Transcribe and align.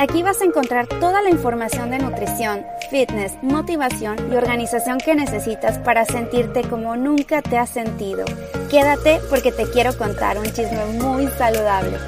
Aquí 0.00 0.22
vas 0.22 0.40
a 0.40 0.46
encontrar 0.46 0.86
toda 0.86 1.20
la 1.20 1.28
información 1.28 1.90
de 1.90 1.98
nutrición, 1.98 2.64
fitness, 2.90 3.34
motivación 3.42 4.16
y 4.32 4.34
organización 4.34 4.96
que 4.96 5.14
necesitas 5.14 5.76
para 5.76 6.06
sentirte 6.06 6.62
como 6.62 6.96
nunca 6.96 7.42
te 7.42 7.58
has 7.58 7.68
sentido. 7.68 8.24
Quédate 8.70 9.20
porque 9.28 9.52
te 9.52 9.68
quiero 9.70 9.94
contar 9.98 10.38
un 10.38 10.46
chisme 10.46 10.86
muy 10.98 11.26
saludable. 11.26 11.98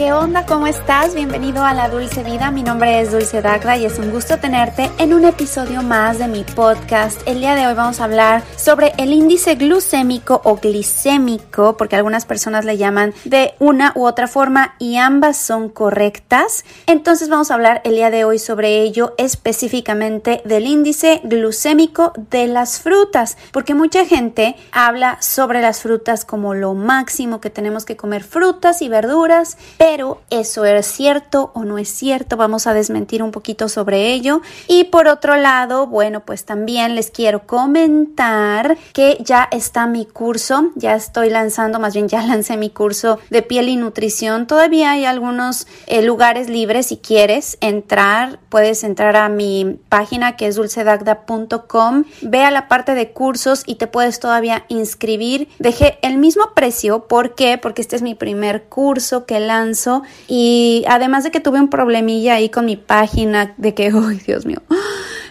¿Qué 0.00 0.14
onda? 0.14 0.46
¿Cómo 0.46 0.66
estás? 0.66 1.14
Bienvenido 1.14 1.62
a 1.62 1.74
La 1.74 1.90
Dulce 1.90 2.24
Vida. 2.24 2.50
Mi 2.50 2.62
nombre 2.62 3.02
es 3.02 3.12
Dulce 3.12 3.42
Dagda 3.42 3.76
y 3.76 3.84
es 3.84 3.98
un 3.98 4.10
gusto 4.10 4.38
tenerte 4.38 4.90
en 4.96 5.12
un 5.12 5.26
episodio 5.26 5.82
más 5.82 6.18
de 6.18 6.26
mi 6.26 6.42
podcast. 6.42 7.20
El 7.26 7.40
día 7.40 7.54
de 7.54 7.66
hoy 7.66 7.74
vamos 7.74 8.00
a 8.00 8.04
hablar 8.04 8.42
sobre 8.56 8.94
el 8.96 9.12
índice 9.12 9.56
glucémico 9.56 10.40
o 10.44 10.56
glicémico, 10.56 11.76
porque 11.76 11.96
algunas 11.96 12.24
personas 12.24 12.64
le 12.64 12.78
llaman 12.78 13.12
de 13.26 13.52
una 13.58 13.92
u 13.94 14.06
otra 14.06 14.26
forma 14.26 14.74
y 14.78 14.96
ambas 14.96 15.36
son 15.36 15.68
correctas. 15.68 16.64
Entonces 16.86 17.19
vamos 17.28 17.50
a 17.50 17.54
hablar 17.54 17.82
el 17.84 17.96
día 17.96 18.10
de 18.10 18.24
hoy 18.24 18.38
sobre 18.38 18.80
ello, 18.80 19.14
específicamente 19.18 20.40
del 20.44 20.66
índice 20.66 21.20
glucémico 21.24 22.12
de 22.30 22.46
las 22.46 22.80
frutas, 22.80 23.36
porque 23.52 23.74
mucha 23.74 24.06
gente 24.06 24.56
habla 24.72 25.20
sobre 25.20 25.60
las 25.60 25.82
frutas 25.82 26.24
como 26.24 26.54
lo 26.54 26.74
máximo 26.74 27.40
que 27.40 27.50
tenemos 27.50 27.84
que 27.84 27.96
comer 27.96 28.24
frutas 28.24 28.80
y 28.80 28.88
verduras, 28.88 29.58
pero 29.76 30.22
eso 30.30 30.64
es 30.64 30.86
cierto 30.86 31.50
o 31.54 31.64
no 31.64 31.78
es 31.78 31.88
cierto, 31.88 32.36
vamos 32.36 32.66
a 32.66 32.74
desmentir 32.74 33.22
un 33.22 33.32
poquito 33.32 33.68
sobre 33.68 34.12
ello. 34.12 34.40
Y 34.66 34.84
por 34.84 35.08
otro 35.08 35.36
lado, 35.36 35.86
bueno, 35.86 36.20
pues 36.20 36.44
también 36.44 36.94
les 36.94 37.10
quiero 37.10 37.46
comentar 37.46 38.78
que 38.92 39.18
ya 39.20 39.48
está 39.50 39.86
mi 39.86 40.06
curso, 40.06 40.70
ya 40.74 40.94
estoy 40.94 41.28
lanzando, 41.28 41.78
más 41.80 41.92
bien 41.94 42.08
ya 42.08 42.22
lancé 42.26 42.56
mi 42.56 42.70
curso 42.70 43.18
de 43.28 43.42
piel 43.42 43.68
y 43.68 43.76
nutrición. 43.76 44.46
Todavía 44.46 44.92
hay 44.92 45.04
algunos 45.04 45.66
eh, 45.86 46.02
lugares 46.02 46.48
libres 46.48 46.86
si 46.86 46.96
quieres 47.10 47.58
entrar, 47.60 48.38
puedes 48.50 48.84
entrar 48.84 49.16
a 49.16 49.28
mi 49.28 49.80
página 49.88 50.36
que 50.36 50.46
es 50.46 50.54
dulcedagda.com, 50.54 52.04
ve 52.22 52.44
a 52.44 52.52
la 52.52 52.68
parte 52.68 52.94
de 52.94 53.10
cursos 53.10 53.64
y 53.66 53.74
te 53.74 53.88
puedes 53.88 54.20
todavía 54.20 54.64
inscribir. 54.68 55.48
Dejé 55.58 55.98
el 56.02 56.18
mismo 56.18 56.54
precio, 56.54 57.08
¿por 57.08 57.34
qué? 57.34 57.58
Porque 57.58 57.82
este 57.82 57.96
es 57.96 58.02
mi 58.02 58.14
primer 58.14 58.66
curso 58.68 59.26
que 59.26 59.40
lanzo 59.40 60.04
y 60.28 60.84
además 60.86 61.24
de 61.24 61.32
que 61.32 61.40
tuve 61.40 61.58
un 61.58 61.68
problemilla 61.68 62.34
ahí 62.34 62.48
con 62.48 62.64
mi 62.64 62.76
página 62.76 63.54
de 63.56 63.74
que, 63.74 63.86
¡ay, 63.92 64.20
Dios 64.24 64.46
mío! 64.46 64.62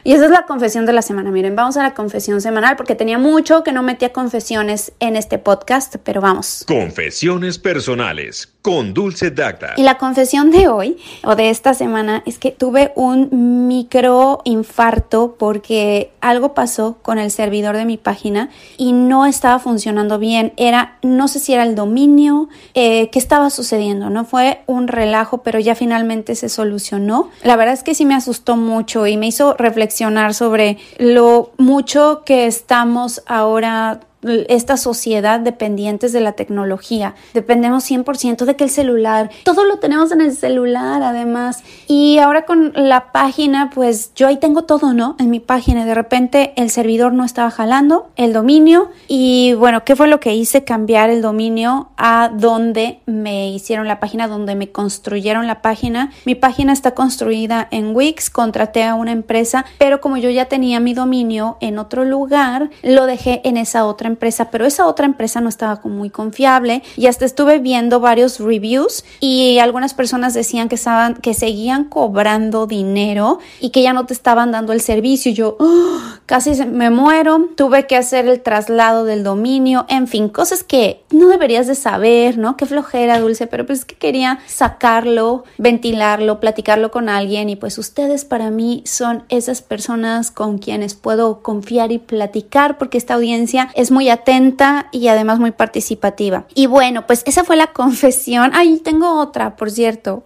Y 0.03 0.13
esa 0.13 0.25
es 0.25 0.31
la 0.31 0.45
confesión 0.45 0.85
de 0.85 0.93
la 0.93 1.01
semana. 1.01 1.31
Miren, 1.31 1.55
vamos 1.55 1.77
a 1.77 1.83
la 1.83 1.93
confesión 1.93 2.41
semanal 2.41 2.75
porque 2.75 2.95
tenía 2.95 3.17
mucho 3.17 3.63
que 3.63 3.71
no 3.71 3.83
metía 3.83 4.13
confesiones 4.13 4.93
en 4.99 5.15
este 5.15 5.37
podcast, 5.37 5.97
pero 6.03 6.21
vamos. 6.21 6.63
Confesiones 6.67 7.59
personales 7.59 8.47
con 8.61 8.93
Dulce 8.93 9.31
Dacta. 9.31 9.73
Y 9.77 9.83
la 9.83 9.97
confesión 9.97 10.51
de 10.51 10.67
hoy 10.67 10.97
o 11.23 11.35
de 11.35 11.49
esta 11.49 11.73
semana 11.73 12.23
es 12.25 12.37
que 12.37 12.51
tuve 12.51 12.91
un 12.95 13.67
micro 13.67 14.41
infarto 14.43 15.35
porque 15.39 16.11
algo 16.21 16.53
pasó 16.53 16.97
con 17.01 17.19
el 17.19 17.31
servidor 17.31 17.77
de 17.77 17.85
mi 17.85 17.97
página 17.97 18.49
y 18.77 18.91
no 18.91 19.25
estaba 19.25 19.59
funcionando 19.59 20.19
bien. 20.19 20.53
Era, 20.57 20.97
no 21.03 21.27
sé 21.27 21.39
si 21.39 21.53
era 21.53 21.63
el 21.63 21.75
dominio, 21.75 22.49
eh, 22.73 23.09
qué 23.09 23.19
estaba 23.19 23.49
sucediendo, 23.49 24.09
¿no? 24.09 24.25
Fue 24.25 24.61
un 24.65 24.87
relajo, 24.87 25.39
pero 25.39 25.59
ya 25.59 25.75
finalmente 25.75 26.35
se 26.35 26.49
solucionó. 26.49 27.29
La 27.43 27.55
verdad 27.55 27.73
es 27.73 27.83
que 27.83 27.95
sí 27.95 28.05
me 28.05 28.15
asustó 28.15 28.55
mucho 28.55 29.07
y 29.07 29.17
me 29.17 29.27
hizo 29.27 29.53
reflexionar 29.53 29.88
sobre 30.33 30.77
lo 30.97 31.51
mucho 31.57 32.23
que 32.25 32.47
estamos 32.47 33.21
ahora 33.25 34.01
esta 34.21 34.77
sociedad 34.77 35.39
dependientes 35.39 36.11
de 36.11 36.19
la 36.19 36.33
tecnología. 36.33 37.15
Dependemos 37.33 37.89
100% 37.89 38.45
de 38.45 38.55
que 38.55 38.65
el 38.65 38.69
celular, 38.69 39.29
todo 39.43 39.63
lo 39.65 39.79
tenemos 39.79 40.11
en 40.11 40.21
el 40.21 40.35
celular 40.35 41.01
además. 41.03 41.63
Y 41.87 42.19
ahora 42.19 42.45
con 42.45 42.73
la 42.75 43.11
página, 43.11 43.69
pues 43.73 44.11
yo 44.15 44.27
ahí 44.27 44.37
tengo 44.37 44.63
todo, 44.63 44.93
¿no? 44.93 45.15
En 45.19 45.29
mi 45.29 45.39
página. 45.39 45.85
De 45.85 45.95
repente 45.95 46.53
el 46.57 46.69
servidor 46.69 47.13
no 47.13 47.23
estaba 47.23 47.49
jalando, 47.51 48.09
el 48.15 48.33
dominio. 48.33 48.89
Y 49.07 49.53
bueno, 49.53 49.83
¿qué 49.85 49.95
fue 49.95 50.07
lo 50.07 50.19
que 50.19 50.35
hice? 50.35 50.63
Cambiar 50.63 51.09
el 51.09 51.21
dominio 51.21 51.89
a 51.97 52.29
donde 52.33 52.99
me 53.05 53.49
hicieron 53.49 53.87
la 53.87 53.99
página, 53.99 54.27
donde 54.27 54.55
me 54.55 54.71
construyeron 54.71 55.47
la 55.47 55.61
página. 55.61 56.11
Mi 56.25 56.35
página 56.35 56.73
está 56.73 56.91
construida 56.91 57.67
en 57.71 57.95
Wix, 57.95 58.29
contraté 58.29 58.83
a 58.83 58.95
una 58.95 59.11
empresa, 59.11 59.65
pero 59.77 60.01
como 60.01 60.17
yo 60.17 60.29
ya 60.29 60.45
tenía 60.45 60.79
mi 60.79 60.93
dominio 60.93 61.57
en 61.61 61.79
otro 61.79 62.03
lugar, 62.03 62.69
lo 62.83 63.05
dejé 63.05 63.41
en 63.43 63.57
esa 63.57 63.85
otra 63.85 64.08
empresa, 64.09 64.51
pero 64.51 64.65
esa 64.65 64.85
otra 64.85 65.05
empresa 65.05 65.39
no 65.41 65.49
estaba 65.49 65.79
muy 65.85 66.09
confiable 66.09 66.83
y 66.97 67.07
hasta 67.07 67.25
estuve 67.25 67.59
viendo 67.59 67.99
varios 67.99 68.39
reviews 68.39 69.05
y 69.19 69.59
algunas 69.59 69.93
personas 69.93 70.33
decían 70.33 70.69
que 70.69 70.75
estaban 70.75 71.15
que 71.15 71.33
seguían 71.33 71.85
cobrando 71.85 72.67
dinero 72.67 73.39
y 73.59 73.69
que 73.69 73.81
ya 73.81 73.93
no 73.93 74.05
te 74.05 74.13
estaban 74.13 74.51
dando 74.51 74.73
el 74.73 74.81
servicio. 74.81 75.31
Yo 75.31 75.57
¡oh! 75.59 75.99
casi 76.25 76.65
me 76.65 76.89
muero, 76.89 77.49
tuve 77.55 77.87
que 77.87 77.95
hacer 77.95 78.27
el 78.27 78.41
traslado 78.41 79.05
del 79.05 79.23
dominio, 79.23 79.85
en 79.89 80.07
fin, 80.07 80.29
cosas 80.29 80.63
que 80.63 81.03
no 81.11 81.27
deberías 81.27 81.67
de 81.67 81.75
saber, 81.75 82.37
¿no? 82.37 82.57
Qué 82.57 82.65
flojera, 82.65 83.19
Dulce, 83.19 83.47
pero 83.47 83.65
pues 83.65 83.79
es 83.79 83.85
que 83.85 83.95
quería 83.95 84.39
sacarlo, 84.47 85.43
ventilarlo, 85.57 86.39
platicarlo 86.39 86.91
con 86.91 87.09
alguien 87.09 87.49
y 87.49 87.55
pues 87.55 87.77
ustedes 87.77 88.25
para 88.25 88.51
mí 88.51 88.83
son 88.85 89.23
esas 89.29 89.61
personas 89.61 90.31
con 90.31 90.57
quienes 90.57 90.93
puedo 90.93 91.41
confiar 91.41 91.91
y 91.91 91.97
platicar 91.97 92.77
porque 92.77 92.97
esta 92.97 93.15
audiencia 93.15 93.69
es 93.75 93.91
muy 93.99 94.09
atenta 94.09 94.87
y 94.93 95.09
además 95.09 95.39
muy 95.39 95.51
participativa. 95.51 96.45
Y 96.55 96.67
bueno, 96.67 97.05
pues 97.05 97.21
esa 97.25 97.43
fue 97.43 97.57
la 97.57 97.67
confesión. 97.73 98.51
Ay, 98.53 98.79
tengo 98.79 99.19
otra, 99.19 99.57
por 99.57 99.71
cierto. 99.71 100.23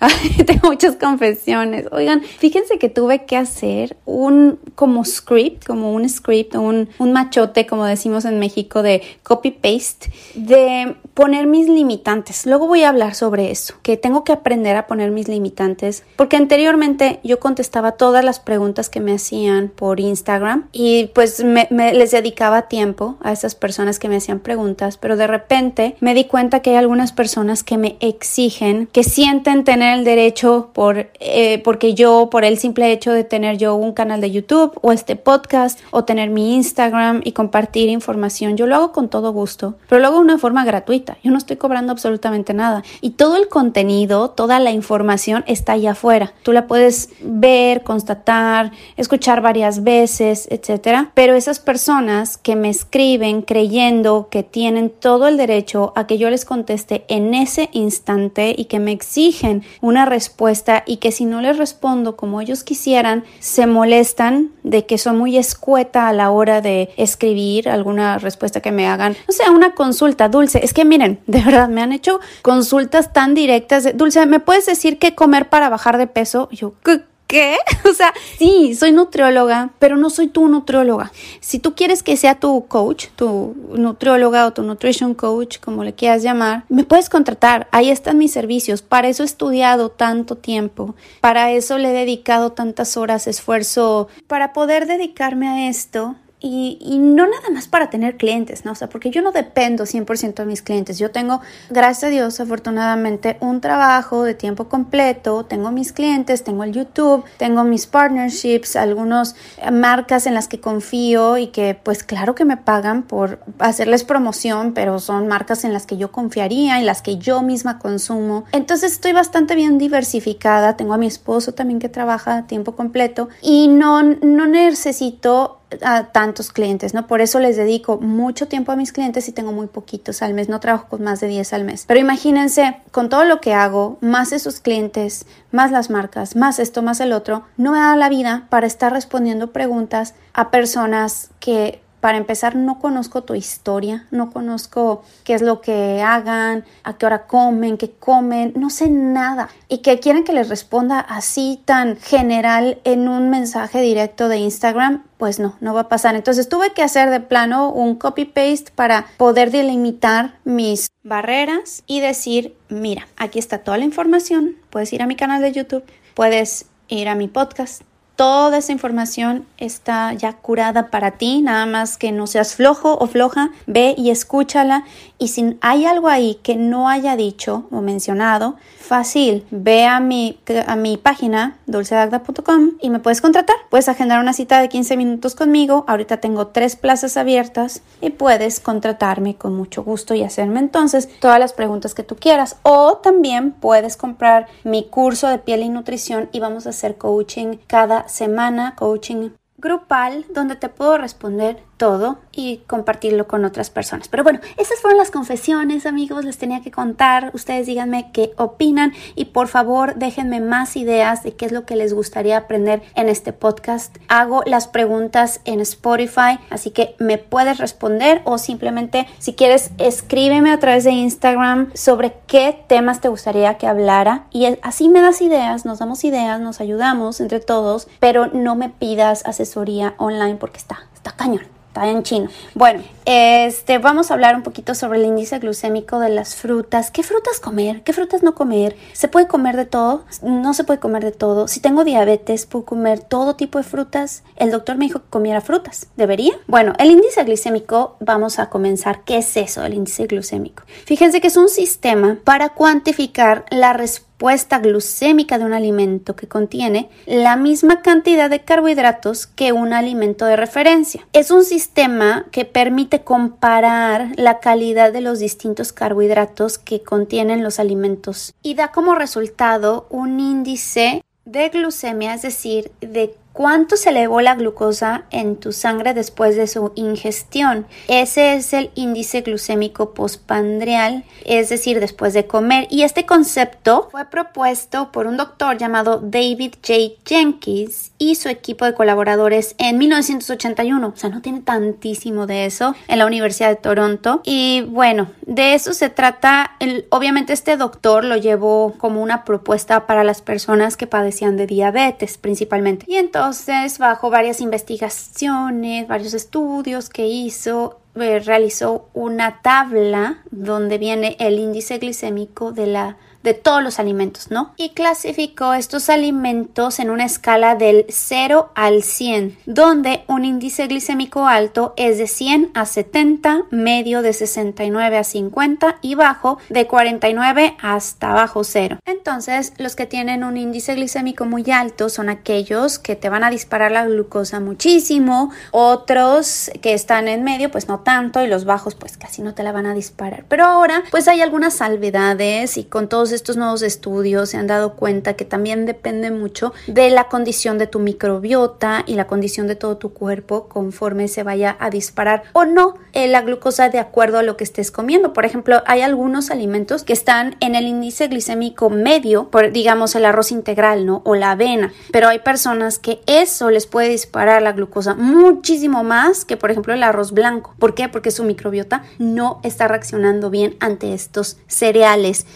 tengo 0.46 0.68
muchas 0.68 0.96
confesiones. 0.96 1.86
Oigan, 1.92 2.22
fíjense 2.22 2.78
que 2.78 2.88
tuve 2.88 3.24
que 3.24 3.36
hacer 3.36 3.96
un 4.06 4.58
como 4.74 5.04
script, 5.04 5.66
como 5.66 5.92
un 5.92 6.08
script, 6.08 6.54
un, 6.54 6.88
un 6.98 7.12
machote, 7.12 7.66
como 7.66 7.84
decimos 7.84 8.24
en 8.24 8.38
México, 8.38 8.82
de 8.82 9.02
copy-paste, 9.22 10.10
de 10.34 10.96
poner 11.14 11.46
mis 11.46 11.68
limitantes. 11.68 12.46
Luego 12.46 12.66
voy 12.66 12.82
a 12.82 12.88
hablar 12.88 13.14
sobre 13.14 13.50
eso, 13.50 13.74
que 13.82 13.96
tengo 13.96 14.24
que 14.24 14.32
aprender 14.32 14.76
a 14.76 14.86
poner 14.86 15.10
mis 15.10 15.28
limitantes, 15.28 16.04
porque 16.16 16.36
anteriormente 16.36 17.20
yo 17.22 17.40
contestaba 17.40 17.92
todas 17.92 18.24
las 18.24 18.40
preguntas 18.40 18.88
que 18.88 19.00
me 19.00 19.12
hacían 19.12 19.68
por 19.68 20.00
Instagram 20.00 20.68
y 20.72 21.10
pues 21.14 21.44
me, 21.44 21.68
les 21.70 22.10
dedicaba 22.10 22.68
tiempo 22.68 23.16
a 23.20 23.32
esas 23.32 23.54
personas 23.54 23.98
que 23.98 24.08
me 24.08 24.16
hacían 24.16 24.40
preguntas, 24.40 24.96
pero 24.96 25.16
de 25.16 25.26
repente 25.26 25.96
me 26.00 26.14
di 26.14 26.24
cuenta 26.24 26.60
que 26.60 26.70
hay 26.70 26.76
algunas 26.76 27.12
personas 27.12 27.62
que 27.62 27.76
me 27.76 27.96
exigen, 28.00 28.88
que 28.92 29.04
sienten 29.04 29.64
tener 29.64 29.89
el 29.90 30.04
derecho 30.04 30.70
por, 30.72 31.10
eh, 31.20 31.60
porque 31.64 31.94
yo, 31.94 32.28
por 32.30 32.44
el 32.44 32.58
simple 32.58 32.92
hecho 32.92 33.12
de 33.12 33.24
tener 33.24 33.58
yo 33.58 33.74
un 33.74 33.92
canal 33.92 34.20
de 34.20 34.30
YouTube 34.30 34.78
o 34.82 34.92
este 34.92 35.16
podcast 35.16 35.78
o 35.90 36.04
tener 36.04 36.30
mi 36.30 36.54
Instagram 36.54 37.20
y 37.24 37.32
compartir 37.32 37.88
información, 37.88 38.56
yo 38.56 38.66
lo 38.66 38.76
hago 38.76 38.92
con 38.92 39.08
todo 39.08 39.32
gusto, 39.32 39.74
pero 39.88 40.00
lo 40.00 40.08
hago 40.08 40.16
de 40.16 40.24
una 40.24 40.38
forma 40.38 40.64
gratuita. 40.64 41.18
Yo 41.22 41.30
no 41.30 41.38
estoy 41.38 41.56
cobrando 41.56 41.92
absolutamente 41.92 42.54
nada. 42.54 42.82
Y 43.00 43.10
todo 43.10 43.36
el 43.36 43.48
contenido, 43.48 44.30
toda 44.30 44.58
la 44.60 44.72
información 44.72 45.44
está 45.46 45.72
allá 45.72 45.92
afuera. 45.92 46.32
Tú 46.42 46.52
la 46.52 46.66
puedes 46.66 47.10
ver, 47.20 47.82
constatar, 47.82 48.72
escuchar 48.96 49.40
varias 49.40 49.82
veces, 49.82 50.48
etcétera. 50.50 51.10
Pero 51.14 51.34
esas 51.34 51.60
personas 51.60 52.36
que 52.36 52.56
me 52.56 52.68
escriben 52.68 53.42
creyendo 53.42 54.28
que 54.30 54.42
tienen 54.42 54.90
todo 54.90 55.28
el 55.28 55.36
derecho 55.36 55.92
a 55.96 56.06
que 56.06 56.18
yo 56.18 56.30
les 56.30 56.44
conteste 56.44 57.04
en 57.08 57.34
ese 57.34 57.68
instante 57.72 58.54
y 58.56 58.66
que 58.66 58.78
me 58.78 58.92
exigen 58.92 59.62
una 59.80 60.04
respuesta 60.04 60.82
y 60.86 60.96
que 60.98 61.12
si 61.12 61.24
no 61.24 61.40
les 61.40 61.58
respondo 61.58 62.16
como 62.16 62.40
ellos 62.40 62.64
quisieran, 62.64 63.24
se 63.38 63.66
molestan 63.66 64.50
de 64.62 64.86
que 64.86 64.98
soy 64.98 65.14
muy 65.14 65.36
escueta 65.36 66.08
a 66.08 66.12
la 66.12 66.30
hora 66.30 66.60
de 66.60 66.90
escribir 66.96 67.68
alguna 67.68 68.18
respuesta 68.18 68.60
que 68.60 68.72
me 68.72 68.86
hagan. 68.86 69.16
O 69.28 69.32
sea, 69.32 69.50
una 69.50 69.74
consulta 69.74 70.28
dulce. 70.28 70.60
Es 70.62 70.74
que 70.74 70.84
miren, 70.84 71.20
de 71.26 71.40
verdad, 71.40 71.68
me 71.68 71.82
han 71.82 71.92
hecho 71.92 72.20
consultas 72.42 73.12
tan 73.12 73.34
directas. 73.34 73.84
De, 73.84 73.92
dulce, 73.92 74.24
¿me 74.26 74.40
puedes 74.40 74.66
decir 74.66 74.98
qué 74.98 75.14
comer 75.14 75.48
para 75.48 75.68
bajar 75.68 75.98
de 75.98 76.06
peso? 76.06 76.48
yo, 76.50 76.74
¿qué? 76.84 77.02
¿Qué? 77.30 77.56
O 77.90 77.94
sea, 77.94 78.12
sí, 78.38 78.74
soy 78.74 78.92
nutrióloga, 78.92 79.70
pero 79.78 79.96
no 79.96 80.10
soy 80.10 80.28
tu 80.28 80.46
nutrióloga. 80.48 81.10
Si 81.40 81.58
tú 81.58 81.74
quieres 81.74 82.02
que 82.02 82.16
sea 82.16 82.38
tu 82.38 82.66
coach, 82.66 83.06
tu 83.16 83.56
nutrióloga 83.72 84.46
o 84.46 84.52
tu 84.52 84.62
nutrition 84.62 85.14
coach, 85.14 85.58
como 85.58 85.82
le 85.82 85.94
quieras 85.94 86.22
llamar, 86.22 86.64
me 86.68 86.84
puedes 86.84 87.08
contratar. 87.08 87.68
Ahí 87.72 87.90
están 87.90 88.18
mis 88.18 88.32
servicios. 88.32 88.82
Para 88.82 89.08
eso 89.08 89.22
he 89.22 89.26
estudiado 89.26 89.90
tanto 89.90 90.36
tiempo. 90.36 90.94
Para 91.20 91.50
eso 91.50 91.78
le 91.78 91.90
he 91.90 91.92
dedicado 91.92 92.52
tantas 92.52 92.96
horas, 92.96 93.26
esfuerzo, 93.26 94.08
para 94.26 94.52
poder 94.52 94.86
dedicarme 94.86 95.48
a 95.48 95.68
esto 95.68 96.16
y, 96.42 96.98
no 96.98 97.26
nada 97.26 97.50
más 97.52 97.68
para 97.68 97.90
tener 97.90 98.16
clientes, 98.16 98.64
¿no? 98.64 98.72
O 98.72 98.74
sea, 98.74 98.88
porque 98.88 99.10
yo 99.10 99.20
no 99.20 99.32
dependo 99.32 99.84
100% 99.84 100.34
de 100.34 100.46
mis 100.46 100.62
clientes. 100.62 100.98
Yo 100.98 101.10
tengo, 101.10 101.40
gracias 101.68 102.04
a 102.04 102.08
Dios, 102.08 102.40
afortunadamente, 102.40 103.36
un 103.40 103.60
trabajo 103.60 104.24
de 104.24 104.34
tiempo 104.34 104.68
completo. 104.68 105.44
Tengo 105.44 105.70
mis 105.70 105.92
clientes, 105.92 106.42
tengo 106.42 106.64
el 106.64 106.72
YouTube, 106.72 107.24
tengo 107.36 107.64
mis 107.64 107.86
partnerships, 107.86 108.76
algunas 108.76 109.36
marcas 109.70 110.26
en 110.26 110.34
las 110.34 110.48
que 110.48 110.60
confío 110.60 111.36
y 111.36 111.48
que 111.48 111.78
pues 111.80 112.04
claro 112.04 112.34
que 112.34 112.44
me 112.44 112.56
pagan 112.56 113.02
por 113.02 113.40
hacerles 113.58 114.04
promoción, 114.04 114.72
pero 114.72 114.98
son 114.98 115.28
marcas 115.28 115.64
en 115.64 115.72
las 115.72 115.86
que 115.86 115.96
yo 115.96 116.10
confiaría, 116.10 116.78
en 116.78 116.86
las 116.86 117.02
que 117.02 117.18
yo 117.18 117.42
misma 117.42 117.78
consumo. 117.78 118.44
Entonces 118.52 118.92
estoy 118.92 119.12
bastante 119.12 119.54
bien 119.54 119.78
diversificada. 119.78 120.76
Tengo 120.76 120.94
a 120.94 120.98
mi 120.98 121.06
esposo 121.06 121.52
también 121.52 121.80
que 121.80 121.88
trabaja 121.88 122.38
a 122.38 122.46
tiempo 122.46 122.76
completo 122.76 123.28
y 123.42 123.68
no, 123.68 124.02
no 124.02 124.46
necesito 124.46 125.59
a 125.82 126.04
tantos 126.04 126.52
clientes, 126.52 126.94
¿no? 126.94 127.06
Por 127.06 127.20
eso 127.20 127.38
les 127.38 127.56
dedico 127.56 127.98
mucho 127.98 128.48
tiempo 128.48 128.72
a 128.72 128.76
mis 128.76 128.92
clientes 128.92 129.28
y 129.28 129.32
tengo 129.32 129.52
muy 129.52 129.66
poquitos 129.66 130.22
al 130.22 130.34
mes, 130.34 130.48
no 130.48 130.60
trabajo 130.60 130.88
con 130.88 131.02
más 131.02 131.20
de 131.20 131.28
10 131.28 131.52
al 131.52 131.64
mes. 131.64 131.84
Pero 131.86 132.00
imagínense, 132.00 132.76
con 132.90 133.08
todo 133.08 133.24
lo 133.24 133.40
que 133.40 133.54
hago, 133.54 133.98
más 134.00 134.32
esos 134.32 134.60
clientes, 134.60 135.26
más 135.52 135.70
las 135.70 135.90
marcas, 135.90 136.36
más 136.36 136.58
esto, 136.58 136.82
más 136.82 137.00
el 137.00 137.12
otro, 137.12 137.44
no 137.56 137.72
me 137.72 137.78
da 137.78 137.96
la 137.96 138.08
vida 138.08 138.46
para 138.50 138.66
estar 138.66 138.92
respondiendo 138.92 139.52
preguntas 139.52 140.14
a 140.32 140.50
personas 140.50 141.30
que 141.40 141.80
para 142.00 142.18
empezar, 142.18 142.56
no 142.56 142.78
conozco 142.78 143.22
tu 143.22 143.34
historia, 143.34 144.06
no 144.10 144.30
conozco 144.30 145.02
qué 145.24 145.34
es 145.34 145.42
lo 145.42 145.60
que 145.60 146.02
hagan, 146.02 146.64
a 146.82 146.96
qué 146.96 147.06
hora 147.06 147.26
comen, 147.26 147.76
qué 147.76 147.90
comen, 147.90 148.52
no 148.56 148.70
sé 148.70 148.88
nada. 148.88 149.48
Y 149.68 149.78
que 149.78 150.00
quieren 150.00 150.24
que 150.24 150.32
les 150.32 150.48
responda 150.48 151.00
así 151.00 151.62
tan 151.64 151.96
general 151.96 152.80
en 152.84 153.08
un 153.08 153.30
mensaje 153.30 153.80
directo 153.80 154.28
de 154.28 154.38
Instagram, 154.38 155.04
pues 155.18 155.38
no, 155.38 155.56
no 155.60 155.74
va 155.74 155.82
a 155.82 155.88
pasar. 155.88 156.14
Entonces 156.14 156.48
tuve 156.48 156.72
que 156.72 156.82
hacer 156.82 157.10
de 157.10 157.20
plano 157.20 157.70
un 157.70 157.96
copy-paste 157.96 158.72
para 158.74 159.06
poder 159.16 159.50
delimitar 159.50 160.38
mis 160.44 160.90
barreras 161.02 161.82
y 161.86 162.00
decir, 162.00 162.56
mira, 162.68 163.06
aquí 163.16 163.38
está 163.38 163.58
toda 163.58 163.78
la 163.78 163.84
información, 163.84 164.56
puedes 164.70 164.92
ir 164.92 165.02
a 165.02 165.06
mi 165.06 165.16
canal 165.16 165.42
de 165.42 165.52
YouTube, 165.52 165.84
puedes 166.14 166.66
ir 166.88 167.08
a 167.08 167.14
mi 167.14 167.28
podcast, 167.28 167.82
Toda 168.20 168.58
esa 168.58 168.72
información 168.72 169.46
está 169.56 170.12
ya 170.12 170.34
curada 170.34 170.90
para 170.90 171.12
ti, 171.12 171.40
nada 171.40 171.64
más 171.64 171.96
que 171.96 172.12
no 172.12 172.26
seas 172.26 172.54
flojo 172.54 172.98
o 172.98 173.06
floja, 173.06 173.48
ve 173.66 173.94
y 173.96 174.10
escúchala 174.10 174.84
y 175.16 175.28
si 175.28 175.56
hay 175.62 175.86
algo 175.86 176.08
ahí 176.08 176.38
que 176.42 176.56
no 176.56 176.90
haya 176.90 177.16
dicho 177.16 177.64
o 177.70 177.80
mencionado, 177.80 178.56
fácil, 178.78 179.46
ve 179.52 179.86
a 179.86 180.00
mi, 180.00 180.40
a 180.66 180.74
mi 180.74 180.96
página 180.96 181.58
dulcedagda.com 181.66 182.72
y 182.80 182.90
me 182.90 182.98
puedes 182.98 183.20
contratar. 183.20 183.54
Puedes 183.68 183.88
agendar 183.88 184.18
una 184.18 184.32
cita 184.32 184.60
de 184.60 184.68
15 184.68 184.96
minutos 184.96 185.36
conmigo. 185.36 185.84
Ahorita 185.86 186.16
tengo 186.16 186.48
tres 186.48 186.74
plazas 186.74 187.16
abiertas 187.16 187.82
y 188.00 188.10
puedes 188.10 188.58
contratarme 188.58 189.36
con 189.36 189.54
mucho 189.54 189.84
gusto 189.84 190.14
y 190.14 190.24
hacerme 190.24 190.58
entonces 190.58 191.08
todas 191.20 191.38
las 191.38 191.52
preguntas 191.52 191.94
que 191.94 192.02
tú 192.02 192.16
quieras. 192.16 192.56
O 192.62 192.96
también 192.96 193.52
puedes 193.52 193.96
comprar 193.96 194.48
mi 194.64 194.88
curso 194.88 195.28
de 195.28 195.38
piel 195.38 195.62
y 195.62 195.68
nutrición 195.68 196.28
y 196.32 196.40
vamos 196.40 196.66
a 196.66 196.70
hacer 196.70 196.96
coaching 196.96 197.58
cada 197.68 198.08
semana, 198.10 198.74
coaching 198.76 199.30
grupal 199.56 200.26
donde 200.34 200.56
te 200.56 200.68
puedo 200.68 200.98
responder 200.98 201.62
todo 201.80 202.18
y 202.30 202.58
compartirlo 202.66 203.26
con 203.26 203.46
otras 203.46 203.70
personas. 203.70 204.08
Pero 204.08 204.22
bueno, 204.22 204.38
esas 204.58 204.80
fueron 204.80 204.98
las 204.98 205.10
confesiones, 205.10 205.86
amigos, 205.86 206.26
les 206.26 206.36
tenía 206.36 206.60
que 206.60 206.70
contar. 206.70 207.30
Ustedes 207.32 207.66
díganme 207.66 208.10
qué 208.12 208.32
opinan 208.36 208.92
y 209.14 209.24
por 209.24 209.48
favor 209.48 209.94
déjenme 209.94 210.42
más 210.42 210.76
ideas 210.76 211.22
de 211.22 211.32
qué 211.32 211.46
es 211.46 211.52
lo 211.52 211.64
que 211.64 211.76
les 211.76 211.94
gustaría 211.94 212.36
aprender 212.36 212.82
en 212.96 213.08
este 213.08 213.32
podcast. 213.32 213.96
Hago 214.08 214.42
las 214.44 214.68
preguntas 214.68 215.40
en 215.46 215.60
Spotify, 215.60 216.38
así 216.50 216.70
que 216.70 216.96
me 216.98 217.16
puedes 217.16 217.56
responder 217.56 218.20
o 218.24 218.36
simplemente 218.36 219.06
si 219.18 219.32
quieres 219.32 219.70
escríbeme 219.78 220.52
a 220.52 220.58
través 220.58 220.84
de 220.84 220.90
Instagram 220.90 221.70
sobre 221.72 222.12
qué 222.26 222.62
temas 222.68 223.00
te 223.00 223.08
gustaría 223.08 223.56
que 223.56 223.66
hablara 223.66 224.26
y 224.30 224.54
así 224.60 224.90
me 224.90 225.00
das 225.00 225.22
ideas, 225.22 225.64
nos 225.64 225.78
damos 225.78 226.04
ideas, 226.04 226.42
nos 226.42 226.60
ayudamos 226.60 227.22
entre 227.22 227.40
todos, 227.40 227.88
pero 228.00 228.26
no 228.26 228.54
me 228.54 228.68
pidas 228.68 229.24
asesoría 229.24 229.94
online 229.96 230.36
porque 230.36 230.58
está, 230.58 230.86
está 230.94 231.12
cañón 231.12 231.59
está 231.70 231.88
en 231.88 232.02
chino. 232.02 232.28
Bueno, 232.54 232.82
este, 233.12 233.78
vamos 233.78 234.10
a 234.10 234.14
hablar 234.14 234.36
un 234.36 234.44
poquito 234.44 234.76
sobre 234.76 235.00
el 235.00 235.04
índice 235.04 235.40
glucémico 235.40 235.98
de 235.98 236.10
las 236.10 236.36
frutas. 236.36 236.92
¿Qué 236.92 237.02
frutas 237.02 237.40
comer? 237.40 237.82
¿Qué 237.82 237.92
frutas 237.92 238.22
no 238.22 238.36
comer? 238.36 238.76
¿Se 238.92 239.08
puede 239.08 239.26
comer 239.26 239.56
de 239.56 239.64
todo? 239.64 240.04
No 240.22 240.54
se 240.54 240.62
puede 240.62 240.78
comer 240.78 241.02
de 241.02 241.10
todo. 241.10 241.48
Si 241.48 241.58
tengo 241.58 241.82
diabetes, 241.82 242.46
¿puedo 242.46 242.64
comer 242.64 243.00
todo 243.00 243.34
tipo 243.34 243.58
de 243.58 243.64
frutas? 243.64 244.22
El 244.36 244.52
doctor 244.52 244.76
me 244.76 244.84
dijo 244.84 245.00
que 245.00 245.10
comiera 245.10 245.40
frutas. 245.40 245.88
¿Debería? 245.96 246.34
Bueno, 246.46 246.72
el 246.78 246.92
índice 246.92 247.24
glucémico, 247.24 247.96
vamos 247.98 248.38
a 248.38 248.48
comenzar. 248.48 249.02
¿Qué 249.02 249.18
es 249.18 249.36
eso, 249.36 249.64
el 249.64 249.74
índice 249.74 250.06
glucémico? 250.06 250.62
Fíjense 250.84 251.20
que 251.20 251.26
es 251.26 251.36
un 251.36 251.48
sistema 251.48 252.18
para 252.22 252.50
cuantificar 252.50 253.44
la 253.50 253.72
respuesta 253.72 254.10
glucémica 254.58 255.38
de 255.38 255.46
un 255.46 255.54
alimento 255.54 256.14
que 256.14 256.28
contiene 256.28 256.90
la 257.06 257.36
misma 257.36 257.80
cantidad 257.80 258.28
de 258.28 258.44
carbohidratos 258.44 259.26
que 259.26 259.52
un 259.52 259.72
alimento 259.72 260.26
de 260.26 260.36
referencia. 260.36 261.06
Es 261.14 261.30
un 261.30 261.42
sistema 261.42 262.26
que 262.30 262.44
permite 262.44 262.99
comparar 263.04 264.12
la 264.16 264.40
calidad 264.40 264.92
de 264.92 265.00
los 265.00 265.18
distintos 265.18 265.72
carbohidratos 265.72 266.58
que 266.58 266.82
contienen 266.82 267.42
los 267.42 267.58
alimentos 267.58 268.34
y 268.42 268.54
da 268.54 268.72
como 268.72 268.94
resultado 268.94 269.86
un 269.90 270.20
índice 270.20 271.04
de 271.24 271.48
glucemia, 271.48 272.14
es 272.14 272.22
decir, 272.22 272.72
de 272.80 273.14
cuánto 273.32 273.76
se 273.76 273.90
elevó 273.90 274.20
la 274.20 274.34
glucosa 274.34 275.04
en 275.10 275.36
tu 275.36 275.52
sangre 275.52 275.94
después 275.94 276.36
de 276.36 276.46
su 276.46 276.72
ingestión. 276.74 277.66
Ese 277.88 278.34
es 278.34 278.52
el 278.52 278.70
índice 278.74 279.20
glucémico 279.20 279.94
postpandreal, 279.94 281.04
es 281.24 281.48
decir, 281.48 281.80
después 281.80 282.14
de 282.14 282.26
comer. 282.26 282.66
Y 282.70 282.82
este 282.82 283.06
concepto 283.06 283.88
fue 283.90 284.06
propuesto 284.06 284.90
por 284.92 285.06
un 285.06 285.16
doctor 285.16 285.56
llamado 285.56 286.00
David 286.02 286.54
J. 286.66 287.00
Jenkins 287.04 287.89
y 288.00 288.14
su 288.14 288.30
equipo 288.30 288.64
de 288.64 288.72
colaboradores 288.72 289.54
en 289.58 289.76
1981. 289.76 290.88
O 290.88 290.96
sea, 290.96 291.10
no 291.10 291.20
tiene 291.20 291.40
tantísimo 291.40 292.26
de 292.26 292.46
eso 292.46 292.74
en 292.88 292.98
la 292.98 293.06
Universidad 293.06 293.50
de 293.50 293.56
Toronto. 293.56 294.22
Y 294.24 294.62
bueno, 294.62 295.10
de 295.26 295.54
eso 295.54 295.74
se 295.74 295.90
trata. 295.90 296.52
El, 296.60 296.86
obviamente 296.88 297.34
este 297.34 297.58
doctor 297.58 298.04
lo 298.04 298.16
llevó 298.16 298.74
como 298.78 299.02
una 299.02 299.24
propuesta 299.24 299.86
para 299.86 300.02
las 300.02 300.22
personas 300.22 300.78
que 300.78 300.86
padecían 300.86 301.36
de 301.36 301.46
diabetes 301.46 302.16
principalmente. 302.16 302.86
Y 302.88 302.96
entonces 302.96 303.78
bajo 303.78 304.08
varias 304.08 304.40
investigaciones, 304.40 305.86
varios 305.86 306.14
estudios 306.14 306.88
que 306.88 307.06
hizo, 307.06 307.80
eh, 307.96 308.20
realizó 308.20 308.88
una 308.94 309.42
tabla 309.42 310.22
donde 310.30 310.78
viene 310.78 311.16
el 311.20 311.38
índice 311.38 311.76
glicémico 311.76 312.50
de 312.50 312.66
la 312.66 312.96
de 313.22 313.34
todos 313.34 313.62
los 313.62 313.78
alimentos, 313.78 314.30
¿no? 314.30 314.52
Y 314.56 314.70
clasificó 314.70 315.54
estos 315.54 315.90
alimentos 315.90 316.78
en 316.78 316.90
una 316.90 317.04
escala 317.04 317.54
del 317.54 317.84
0 317.88 318.50
al 318.54 318.82
100, 318.82 319.38
donde 319.46 320.04
un 320.06 320.24
índice 320.24 320.66
glicémico 320.66 321.26
alto 321.26 321.74
es 321.76 321.98
de 321.98 322.06
100 322.06 322.50
a 322.54 322.64
70, 322.66 323.42
medio 323.50 324.02
de 324.02 324.12
69 324.12 324.96
a 324.96 325.04
50 325.04 325.78
y 325.82 325.94
bajo 325.94 326.38
de 326.48 326.66
49 326.66 327.56
hasta 327.60 328.12
bajo 328.12 328.44
0. 328.44 328.78
Entonces, 328.86 329.52
los 329.58 329.76
que 329.76 329.86
tienen 329.86 330.24
un 330.24 330.36
índice 330.36 330.74
glicémico 330.74 331.26
muy 331.26 331.50
alto 331.50 331.88
son 331.88 332.08
aquellos 332.08 332.78
que 332.78 332.96
te 332.96 333.08
van 333.08 333.24
a 333.24 333.30
disparar 333.30 333.72
la 333.72 333.86
glucosa 333.86 334.40
muchísimo, 334.40 335.30
otros 335.50 336.50
que 336.60 336.72
están 336.72 337.08
en 337.08 337.24
medio 337.24 337.50
pues 337.50 337.68
no 337.68 337.80
tanto 337.80 338.24
y 338.24 338.28
los 338.28 338.44
bajos 338.44 338.74
pues 338.74 338.96
casi 338.96 339.22
no 339.22 339.34
te 339.34 339.42
la 339.42 339.52
van 339.52 339.66
a 339.66 339.74
disparar. 339.74 340.24
Pero 340.28 340.44
ahora 340.44 340.82
pues 340.90 341.08
hay 341.08 341.20
algunas 341.20 341.54
salvedades 341.54 342.56
y 342.56 342.64
con 342.64 342.88
todos 342.88 343.09
estos 343.12 343.36
nuevos 343.36 343.62
estudios 343.62 344.30
se 344.30 344.36
han 344.36 344.46
dado 344.46 344.74
cuenta 344.74 345.14
que 345.14 345.24
también 345.24 345.66
depende 345.66 346.10
mucho 346.10 346.52
de 346.66 346.90
la 346.90 347.04
condición 347.08 347.58
de 347.58 347.66
tu 347.66 347.78
microbiota 347.78 348.84
y 348.86 348.94
la 348.94 349.06
condición 349.06 349.46
de 349.46 349.56
todo 349.56 349.76
tu 349.76 349.92
cuerpo 349.92 350.48
conforme 350.48 351.08
se 351.08 351.22
vaya 351.22 351.56
a 351.60 351.70
disparar 351.70 352.22
o 352.32 352.44
no 352.44 352.74
eh, 352.92 353.08
la 353.08 353.22
glucosa 353.22 353.68
de 353.68 353.78
acuerdo 353.78 354.18
a 354.18 354.22
lo 354.22 354.36
que 354.36 354.44
estés 354.44 354.70
comiendo. 354.70 355.12
Por 355.12 355.24
ejemplo, 355.24 355.62
hay 355.66 355.82
algunos 355.82 356.30
alimentos 356.30 356.82
que 356.82 356.92
están 356.92 357.36
en 357.40 357.54
el 357.54 357.66
índice 357.66 358.08
glicémico 358.08 358.70
medio, 358.70 359.28
por 359.30 359.52
digamos 359.52 359.94
el 359.94 360.04
arroz 360.04 360.32
integral, 360.32 360.86
¿no? 360.86 361.02
O 361.04 361.14
la 361.14 361.32
avena, 361.32 361.72
pero 361.92 362.08
hay 362.08 362.18
personas 362.20 362.78
que 362.78 363.00
eso 363.06 363.50
les 363.50 363.66
puede 363.66 363.88
disparar 363.88 364.42
la 364.42 364.52
glucosa 364.52 364.94
muchísimo 364.94 365.84
más 365.84 366.24
que 366.24 366.36
por 366.36 366.50
ejemplo 366.50 366.74
el 366.74 366.82
arroz 366.82 367.12
blanco. 367.12 367.54
¿Por 367.58 367.74
qué? 367.74 367.88
Porque 367.88 368.10
su 368.10 368.24
microbiota 368.24 368.82
no 368.98 369.40
está 369.42 369.68
reaccionando 369.68 370.30
bien 370.30 370.56
ante 370.60 370.94
estos 370.94 371.38
cereales. 371.46 372.26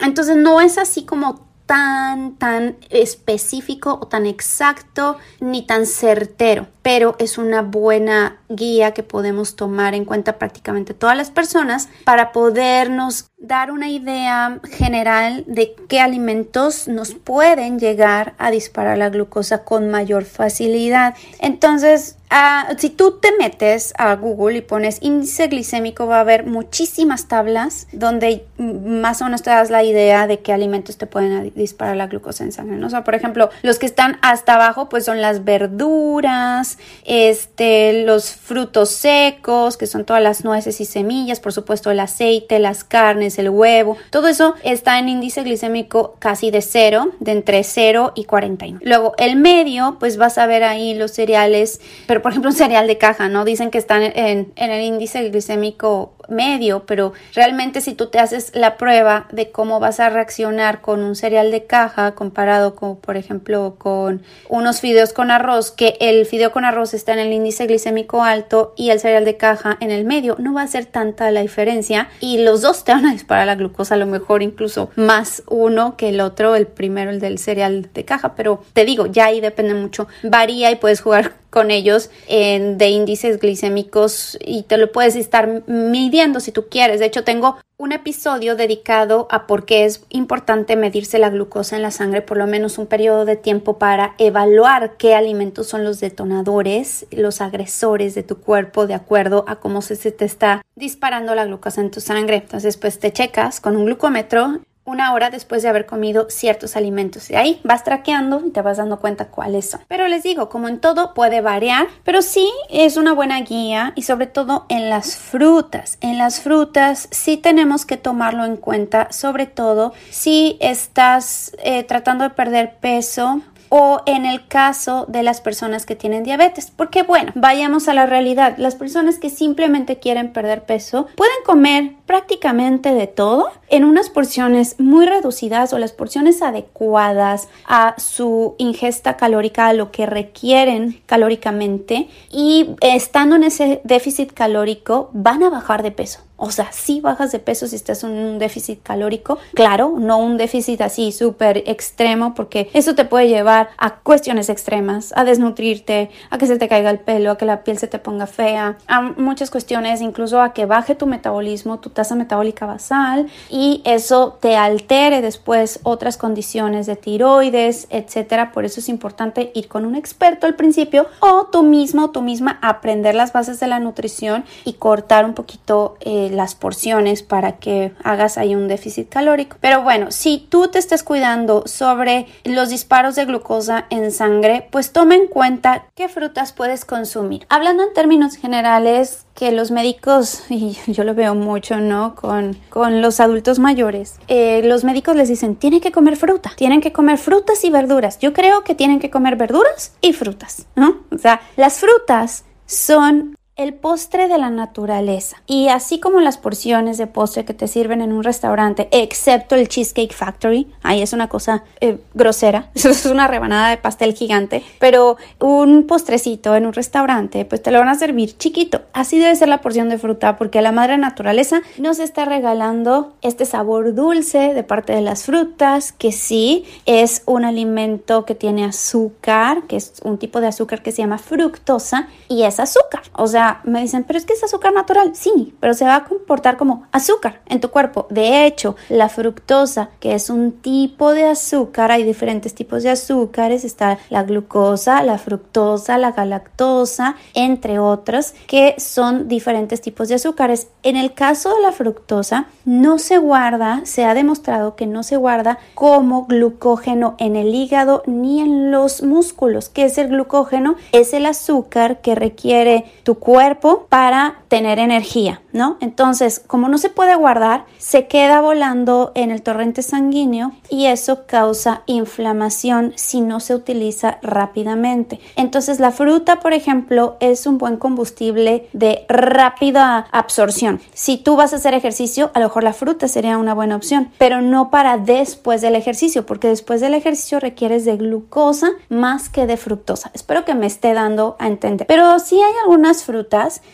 Entonces 0.00 0.36
no 0.36 0.60
es 0.60 0.78
así 0.78 1.04
como 1.04 1.46
tan, 1.66 2.36
tan 2.36 2.76
específico 2.90 3.98
o 4.00 4.06
tan 4.06 4.26
exacto 4.26 5.18
ni 5.40 5.66
tan 5.66 5.86
certero. 5.86 6.68
Pero 6.86 7.16
es 7.18 7.36
una 7.36 7.62
buena 7.62 8.38
guía 8.48 8.94
que 8.94 9.02
podemos 9.02 9.56
tomar 9.56 9.96
en 9.96 10.04
cuenta 10.04 10.38
prácticamente 10.38 10.94
todas 10.94 11.16
las 11.16 11.32
personas 11.32 11.88
para 12.04 12.30
podernos 12.30 13.28
dar 13.38 13.72
una 13.72 13.88
idea 13.88 14.60
general 14.70 15.42
de 15.48 15.74
qué 15.88 15.98
alimentos 15.98 16.86
nos 16.86 17.14
pueden 17.14 17.80
llegar 17.80 18.34
a 18.38 18.52
disparar 18.52 18.98
la 18.98 19.10
glucosa 19.10 19.64
con 19.64 19.90
mayor 19.90 20.24
facilidad. 20.24 21.16
Entonces, 21.40 22.18
Ah, 22.28 22.74
si 22.76 22.90
tú 22.90 23.20
te 23.20 23.30
metes 23.38 23.94
a 23.98 24.14
Google 24.16 24.58
y 24.58 24.60
pones 24.60 24.98
índice 25.00 25.46
glicémico, 25.46 26.08
va 26.08 26.16
a 26.16 26.20
haber 26.20 26.44
muchísimas 26.44 27.28
tablas 27.28 27.86
donde 27.92 28.44
más 28.58 29.20
o 29.22 29.26
menos 29.26 29.42
te 29.42 29.50
das 29.50 29.70
la 29.70 29.84
idea 29.84 30.26
de 30.26 30.40
qué 30.40 30.52
alimentos 30.52 30.96
te 30.96 31.06
pueden 31.06 31.52
disparar 31.54 31.96
la 31.96 32.08
glucosa 32.08 32.42
en 32.42 32.50
sangre. 32.50 32.76
¿no? 32.78 32.88
O 32.88 32.90
sea, 32.90 33.04
por 33.04 33.14
ejemplo, 33.14 33.50
los 33.62 33.78
que 33.78 33.86
están 33.86 34.18
hasta 34.22 34.54
abajo, 34.54 34.88
pues 34.88 35.04
son 35.04 35.20
las 35.20 35.44
verduras, 35.44 36.75
este, 37.04 38.04
los 38.04 38.30
frutos 38.32 38.90
secos, 38.90 39.76
que 39.76 39.86
son 39.86 40.04
todas 40.04 40.22
las 40.22 40.44
nueces 40.44 40.80
y 40.80 40.84
semillas, 40.84 41.40
por 41.40 41.52
supuesto, 41.52 41.90
el 41.90 42.00
aceite, 42.00 42.58
las 42.58 42.84
carnes, 42.84 43.38
el 43.38 43.50
huevo. 43.50 43.96
Todo 44.10 44.28
eso 44.28 44.54
está 44.62 44.98
en 44.98 45.08
índice 45.08 45.42
glicémico 45.42 46.16
casi 46.18 46.50
de 46.50 46.62
cero, 46.62 47.12
de 47.20 47.32
entre 47.32 47.62
0 47.62 48.12
y 48.14 48.24
41. 48.24 48.80
Luego, 48.82 49.14
el 49.18 49.36
medio, 49.36 49.96
pues 50.00 50.16
vas 50.16 50.38
a 50.38 50.46
ver 50.46 50.64
ahí 50.64 50.94
los 50.94 51.12
cereales, 51.12 51.80
por 52.06 52.26
ejemplo, 52.26 52.50
un 52.50 52.56
cereal 52.56 52.86
de 52.86 52.98
caja, 52.98 53.28
¿no? 53.28 53.44
Dicen 53.44 53.70
que 53.70 53.78
están 53.78 54.02
en, 54.02 54.52
en 54.56 54.70
el 54.70 54.82
índice 54.82 55.28
glicémico 55.28 56.12
medio, 56.28 56.84
pero 56.86 57.12
realmente 57.34 57.80
si 57.80 57.94
tú 57.94 58.06
te 58.06 58.18
haces 58.18 58.52
la 58.54 58.76
prueba 58.76 59.28
de 59.32 59.50
cómo 59.50 59.80
vas 59.80 60.00
a 60.00 60.10
reaccionar 60.10 60.80
con 60.80 61.02
un 61.02 61.16
cereal 61.16 61.50
de 61.50 61.64
caja 61.66 62.14
comparado 62.14 62.74
con, 62.74 62.96
por 62.96 63.16
ejemplo, 63.16 63.76
con 63.78 64.22
unos 64.48 64.80
fideos 64.80 65.12
con 65.12 65.30
arroz, 65.30 65.70
que 65.70 65.96
el 66.00 66.26
fideo 66.26 66.52
con 66.52 66.64
arroz 66.64 66.94
está 66.94 67.12
en 67.12 67.20
el 67.20 67.32
índice 67.32 67.66
glicémico 67.66 68.22
alto 68.22 68.74
y 68.76 68.90
el 68.90 69.00
cereal 69.00 69.24
de 69.24 69.36
caja 69.36 69.76
en 69.80 69.90
el 69.90 70.04
medio, 70.04 70.36
no 70.38 70.54
va 70.54 70.62
a 70.62 70.66
ser 70.68 70.86
tanta 70.86 71.30
la 71.30 71.42
diferencia. 71.42 72.08
Y 72.20 72.38
los 72.38 72.62
dos 72.62 72.84
te 72.84 72.92
van 72.92 73.06
a 73.06 73.12
disparar 73.12 73.46
la 73.46 73.54
glucosa, 73.54 73.94
a 73.94 73.98
lo 73.98 74.06
mejor 74.06 74.42
incluso 74.42 74.90
más 74.96 75.42
uno 75.48 75.96
que 75.96 76.08
el 76.08 76.20
otro, 76.20 76.56
el 76.56 76.66
primero, 76.66 77.10
el 77.10 77.20
del 77.20 77.38
cereal 77.38 77.88
de 77.92 78.04
caja, 78.04 78.34
pero 78.34 78.62
te 78.72 78.84
digo, 78.84 79.06
ya 79.06 79.26
ahí 79.26 79.40
depende 79.40 79.74
mucho, 79.74 80.08
varía 80.22 80.70
y 80.70 80.76
puedes 80.76 81.00
jugar 81.00 81.32
con 81.56 81.70
ellos 81.70 82.10
en, 82.28 82.76
de 82.76 82.90
índices 82.90 83.40
glicémicos 83.40 84.36
y 84.44 84.64
te 84.64 84.76
lo 84.76 84.92
puedes 84.92 85.16
estar 85.16 85.62
midiendo 85.66 86.38
si 86.38 86.52
tú 86.52 86.66
quieres. 86.68 87.00
De 87.00 87.06
hecho, 87.06 87.24
tengo 87.24 87.56
un 87.78 87.92
episodio 87.92 88.56
dedicado 88.56 89.26
a 89.30 89.46
por 89.46 89.64
qué 89.64 89.86
es 89.86 90.04
importante 90.10 90.76
medirse 90.76 91.18
la 91.18 91.30
glucosa 91.30 91.76
en 91.76 91.80
la 91.80 91.92
sangre 91.92 92.20
por 92.20 92.36
lo 92.36 92.46
menos 92.46 92.76
un 92.76 92.86
periodo 92.86 93.24
de 93.24 93.36
tiempo 93.36 93.78
para 93.78 94.14
evaluar 94.18 94.98
qué 94.98 95.14
alimentos 95.14 95.66
son 95.66 95.82
los 95.82 95.98
detonadores, 95.98 97.06
los 97.10 97.40
agresores 97.40 98.14
de 98.14 98.22
tu 98.22 98.36
cuerpo 98.36 98.86
de 98.86 98.92
acuerdo 98.92 99.46
a 99.48 99.56
cómo 99.56 99.80
se, 99.80 99.96
te 99.96 100.26
está 100.26 100.62
disparando 100.74 101.34
la 101.34 101.46
glucosa 101.46 101.80
en 101.80 101.90
tu 101.90 102.02
sangre. 102.02 102.36
Entonces, 102.36 102.76
pues 102.76 102.98
te 102.98 103.14
checas 103.14 103.62
con 103.62 103.78
un 103.78 103.86
glucómetro 103.86 104.60
una 104.86 105.12
hora 105.12 105.30
después 105.30 105.62
de 105.62 105.68
haber 105.68 105.84
comido 105.84 106.28
ciertos 106.30 106.76
alimentos. 106.76 107.28
De 107.28 107.36
ahí 107.36 107.60
vas 107.64 107.84
traqueando 107.84 108.42
y 108.46 108.50
te 108.50 108.62
vas 108.62 108.78
dando 108.78 108.98
cuenta 108.98 109.26
cuáles 109.26 109.70
son. 109.70 109.80
Pero 109.88 110.06
les 110.08 110.22
digo, 110.22 110.48
como 110.48 110.68
en 110.68 110.80
todo 110.80 111.12
puede 111.12 111.40
variar, 111.40 111.88
pero 112.04 112.22
sí 112.22 112.50
es 112.70 112.96
una 112.96 113.12
buena 113.12 113.40
guía 113.40 113.92
y 113.96 114.02
sobre 114.02 114.26
todo 114.26 114.64
en 114.68 114.88
las 114.88 115.16
frutas. 115.16 115.98
En 116.00 116.18
las 116.18 116.40
frutas 116.40 117.08
sí 117.10 117.36
tenemos 117.36 117.84
que 117.84 117.96
tomarlo 117.96 118.44
en 118.44 118.56
cuenta, 118.56 119.12
sobre 119.12 119.46
todo 119.46 119.92
si 120.10 120.56
estás 120.60 121.54
eh, 121.62 121.82
tratando 121.82 122.24
de 122.24 122.30
perder 122.30 122.76
peso 122.76 123.42
o 123.68 124.02
en 124.06 124.26
el 124.26 124.46
caso 124.46 125.04
de 125.08 125.22
las 125.22 125.40
personas 125.40 125.86
que 125.86 125.96
tienen 125.96 126.24
diabetes. 126.24 126.70
Porque 126.74 127.02
bueno, 127.02 127.32
vayamos 127.34 127.88
a 127.88 127.94
la 127.94 128.06
realidad. 128.06 128.54
Las 128.58 128.74
personas 128.74 129.18
que 129.18 129.30
simplemente 129.30 129.98
quieren 129.98 130.32
perder 130.32 130.64
peso 130.64 131.06
pueden 131.16 131.36
comer 131.44 131.92
prácticamente 132.06 132.94
de 132.94 133.06
todo 133.06 133.50
en 133.68 133.84
unas 133.84 134.10
porciones 134.10 134.78
muy 134.78 135.06
reducidas 135.06 135.72
o 135.72 135.78
las 135.78 135.92
porciones 135.92 136.42
adecuadas 136.42 137.48
a 137.66 137.94
su 137.98 138.54
ingesta 138.58 139.16
calórica, 139.16 139.66
a 139.66 139.72
lo 139.72 139.90
que 139.90 140.06
requieren 140.06 141.00
calóricamente 141.06 142.08
y 142.30 142.76
estando 142.80 143.36
en 143.36 143.44
ese 143.44 143.80
déficit 143.84 144.32
calórico 144.32 145.10
van 145.12 145.42
a 145.42 145.50
bajar 145.50 145.82
de 145.82 145.90
peso. 145.90 146.25
O 146.36 146.50
sea, 146.50 146.70
si 146.70 147.00
bajas 147.00 147.32
de 147.32 147.38
peso 147.38 147.66
si 147.66 147.76
estás 147.76 148.04
en 148.04 148.10
un 148.10 148.38
déficit 148.38 148.82
calórico, 148.82 149.38
claro, 149.54 149.94
no 149.98 150.18
un 150.18 150.36
déficit 150.36 150.82
así 150.82 151.10
súper 151.12 151.62
extremo, 151.66 152.34
porque 152.34 152.68
eso 152.74 152.94
te 152.94 153.06
puede 153.06 153.28
llevar 153.28 153.70
a 153.78 153.96
cuestiones 153.96 154.50
extremas, 154.50 155.14
a 155.16 155.24
desnutrirte, 155.24 156.10
a 156.30 156.36
que 156.36 156.46
se 156.46 156.58
te 156.58 156.68
caiga 156.68 156.90
el 156.90 156.98
pelo, 156.98 157.30
a 157.30 157.38
que 157.38 157.46
la 157.46 157.64
piel 157.64 157.78
se 157.78 157.86
te 157.86 157.98
ponga 157.98 158.26
fea, 158.26 158.76
a 158.86 159.00
muchas 159.00 159.50
cuestiones, 159.50 160.02
incluso 160.02 160.42
a 160.42 160.52
que 160.52 160.66
baje 160.66 160.94
tu 160.94 161.06
metabolismo, 161.06 161.80
tu 161.80 161.90
tasa 161.90 162.14
metabólica 162.14 162.66
basal 162.66 163.28
y 163.48 163.80
eso 163.84 164.36
te 164.40 164.56
altere 164.56 165.22
después 165.22 165.80
otras 165.84 166.18
condiciones 166.18 166.86
de 166.86 166.96
tiroides, 166.96 167.86
etcétera. 167.88 168.52
Por 168.52 168.66
eso 168.66 168.80
es 168.80 168.90
importante 168.90 169.52
ir 169.54 169.68
con 169.68 169.86
un 169.86 169.94
experto 169.94 170.46
al 170.46 170.54
principio 170.54 171.06
o 171.20 171.46
tú 171.46 171.62
mismo, 171.62 172.10
tú 172.10 172.20
misma 172.20 172.58
aprender 172.60 173.14
las 173.14 173.32
bases 173.32 173.58
de 173.58 173.68
la 173.68 173.78
nutrición 173.78 174.44
y 174.64 174.74
cortar 174.74 175.24
un 175.24 175.32
poquito. 175.32 175.96
Eh, 176.00 176.25
las 176.30 176.54
porciones 176.54 177.22
para 177.22 177.58
que 177.58 177.92
hagas 178.02 178.38
ahí 178.38 178.54
un 178.54 178.68
déficit 178.68 179.08
calórico. 179.08 179.56
Pero 179.60 179.82
bueno, 179.82 180.10
si 180.10 180.38
tú 180.38 180.68
te 180.68 180.78
estás 180.78 181.02
cuidando 181.02 181.64
sobre 181.66 182.26
los 182.44 182.70
disparos 182.70 183.14
de 183.14 183.24
glucosa 183.24 183.86
en 183.90 184.10
sangre, 184.12 184.68
pues 184.70 184.92
toma 184.92 185.14
en 185.14 185.26
cuenta 185.26 185.86
qué 185.94 186.08
frutas 186.08 186.52
puedes 186.52 186.84
consumir. 186.84 187.46
Hablando 187.48 187.82
en 187.82 187.92
términos 187.94 188.36
generales, 188.36 189.26
que 189.34 189.52
los 189.52 189.70
médicos, 189.70 190.44
y 190.48 190.76
yo 190.88 191.04
lo 191.04 191.14
veo 191.14 191.34
mucho, 191.34 191.76
¿no? 191.78 192.14
Con, 192.16 192.56
con 192.70 193.02
los 193.02 193.20
adultos 193.20 193.58
mayores, 193.58 194.18
eh, 194.26 194.62
los 194.64 194.82
médicos 194.82 195.14
les 195.14 195.28
dicen, 195.28 195.56
tienen 195.56 195.80
que 195.80 195.92
comer 195.92 196.16
fruta, 196.16 196.52
tienen 196.56 196.80
que 196.80 196.92
comer 196.92 197.18
frutas 197.18 197.62
y 197.64 197.70
verduras. 197.70 198.18
Yo 198.18 198.32
creo 198.32 198.64
que 198.64 198.74
tienen 198.74 198.98
que 198.98 199.10
comer 199.10 199.36
verduras 199.36 199.92
y 200.00 200.12
frutas, 200.12 200.66
¿no? 200.74 201.04
O 201.14 201.18
sea, 201.18 201.40
las 201.56 201.78
frutas 201.78 202.44
son 202.66 203.36
el 203.56 203.72
postre 203.72 204.28
de 204.28 204.36
la 204.36 204.50
naturaleza. 204.50 205.38
Y 205.46 205.68
así 205.68 205.98
como 205.98 206.20
las 206.20 206.36
porciones 206.36 206.98
de 206.98 207.06
postre 207.06 207.46
que 207.46 207.54
te 207.54 207.68
sirven 207.68 208.02
en 208.02 208.12
un 208.12 208.22
restaurante, 208.22 208.86
excepto 208.90 209.54
el 209.54 209.68
Cheesecake 209.68 210.12
Factory, 210.12 210.66
ahí 210.82 211.00
es 211.00 211.14
una 211.14 211.28
cosa 211.28 211.64
eh, 211.80 211.98
grosera, 212.12 212.68
es 212.74 213.06
una 213.06 213.28
rebanada 213.28 213.70
de 213.70 213.78
pastel 213.78 214.12
gigante, 214.12 214.62
pero 214.78 215.16
un 215.40 215.86
postrecito 215.86 216.54
en 216.54 216.66
un 216.66 216.74
restaurante, 216.74 217.46
pues 217.46 217.62
te 217.62 217.70
lo 217.70 217.78
van 217.78 217.88
a 217.88 217.94
servir 217.94 218.36
chiquito. 218.36 218.82
Así 218.92 219.18
debe 219.18 219.34
ser 219.34 219.48
la 219.48 219.62
porción 219.62 219.88
de 219.88 219.96
fruta, 219.96 220.36
porque 220.36 220.60
la 220.60 220.72
madre 220.72 220.98
naturaleza 220.98 221.62
nos 221.78 221.98
está 221.98 222.26
regalando 222.26 223.14
este 223.22 223.46
sabor 223.46 223.94
dulce 223.94 224.52
de 224.52 224.64
parte 224.64 224.92
de 224.92 225.00
las 225.00 225.24
frutas, 225.24 225.92
que 225.92 226.12
sí 226.12 226.66
es 226.84 227.22
un 227.24 227.46
alimento 227.46 228.26
que 228.26 228.34
tiene 228.34 228.66
azúcar, 228.66 229.62
que 229.62 229.76
es 229.76 229.94
un 230.04 230.18
tipo 230.18 230.42
de 230.42 230.48
azúcar 230.48 230.82
que 230.82 230.92
se 230.92 230.98
llama 230.98 231.16
fructosa, 231.16 232.08
y 232.28 232.42
es 232.42 232.60
azúcar. 232.60 233.02
O 233.14 233.26
sea, 233.26 233.45
me 233.64 233.80
dicen, 233.80 234.04
pero 234.04 234.18
es 234.18 234.26
que 234.26 234.32
es 234.32 234.42
azúcar 234.42 234.72
natural. 234.72 235.12
Sí, 235.14 235.54
pero 235.60 235.74
se 235.74 235.84
va 235.84 235.96
a 235.96 236.04
comportar 236.04 236.56
como 236.56 236.84
azúcar 236.92 237.40
en 237.46 237.60
tu 237.60 237.70
cuerpo. 237.70 238.06
De 238.10 238.46
hecho, 238.46 238.76
la 238.88 239.08
fructosa, 239.08 239.90
que 240.00 240.14
es 240.14 240.30
un 240.30 240.52
tipo 240.52 241.12
de 241.12 241.24
azúcar, 241.24 241.92
hay 241.92 242.02
diferentes 242.04 242.54
tipos 242.54 242.82
de 242.82 242.90
azúcares. 242.90 243.64
Está 243.64 243.98
la 244.10 244.22
glucosa, 244.24 245.02
la 245.02 245.18
fructosa, 245.18 245.98
la 245.98 246.12
galactosa, 246.12 247.16
entre 247.34 247.78
otros, 247.78 248.34
que 248.46 248.74
son 248.78 249.28
diferentes 249.28 249.80
tipos 249.80 250.08
de 250.08 250.16
azúcares. 250.16 250.68
En 250.82 250.96
el 250.96 251.14
caso 251.14 251.54
de 251.54 251.62
la 251.62 251.72
fructosa, 251.72 252.46
no 252.64 252.98
se 252.98 253.18
guarda, 253.18 253.82
se 253.84 254.04
ha 254.04 254.14
demostrado 254.14 254.76
que 254.76 254.86
no 254.86 255.02
se 255.02 255.16
guarda 255.16 255.58
como 255.74 256.26
glucógeno 256.26 257.14
en 257.18 257.36
el 257.36 257.54
hígado 257.54 258.02
ni 258.06 258.40
en 258.40 258.70
los 258.70 259.02
músculos. 259.02 259.68
¿Qué 259.68 259.84
es 259.84 259.98
el 259.98 260.08
glucógeno? 260.08 260.76
Es 260.92 261.12
el 261.12 261.26
azúcar 261.26 262.00
que 262.00 262.14
requiere 262.14 262.86
tu 263.02 263.16
cuerpo 263.16 263.35
cuerpo 263.36 263.84
para 263.90 264.36
tener 264.48 264.78
energía, 264.78 265.42
¿no? 265.52 265.76
Entonces, 265.80 266.40
como 266.46 266.70
no 266.70 266.78
se 266.78 266.88
puede 266.88 267.14
guardar, 267.16 267.66
se 267.76 268.06
queda 268.06 268.40
volando 268.40 269.12
en 269.14 269.30
el 269.30 269.42
torrente 269.42 269.82
sanguíneo 269.82 270.52
y 270.70 270.86
eso 270.86 271.26
causa 271.26 271.82
inflamación 271.84 272.94
si 272.96 273.20
no 273.20 273.40
se 273.40 273.54
utiliza 273.54 274.16
rápidamente. 274.22 275.20
Entonces, 275.36 275.80
la 275.80 275.90
fruta, 275.90 276.40
por 276.40 276.54
ejemplo, 276.54 277.18
es 277.20 277.46
un 277.46 277.58
buen 277.58 277.76
combustible 277.76 278.70
de 278.72 279.04
rápida 279.10 280.06
absorción. 280.12 280.80
Si 280.94 281.18
tú 281.18 281.36
vas 281.36 281.52
a 281.52 281.56
hacer 281.56 281.74
ejercicio, 281.74 282.30
a 282.32 282.40
lo 282.40 282.46
mejor 282.46 282.64
la 282.64 282.72
fruta 282.72 283.06
sería 283.06 283.36
una 283.36 283.52
buena 283.52 283.76
opción, 283.76 284.12
pero 284.16 284.40
no 284.40 284.70
para 284.70 284.96
después 284.96 285.60
del 285.60 285.74
ejercicio, 285.74 286.24
porque 286.24 286.48
después 286.48 286.80
del 286.80 286.94
ejercicio 286.94 287.38
requieres 287.38 287.84
de 287.84 287.98
glucosa 287.98 288.70
más 288.88 289.28
que 289.28 289.46
de 289.46 289.58
fructosa. 289.58 290.10
Espero 290.14 290.46
que 290.46 290.54
me 290.54 290.64
esté 290.64 290.94
dando 290.94 291.36
a 291.38 291.48
entender. 291.48 291.86
Pero 291.86 292.18
sí 292.18 292.36
hay 292.36 292.54
algunas 292.64 293.04
frutas 293.04 293.25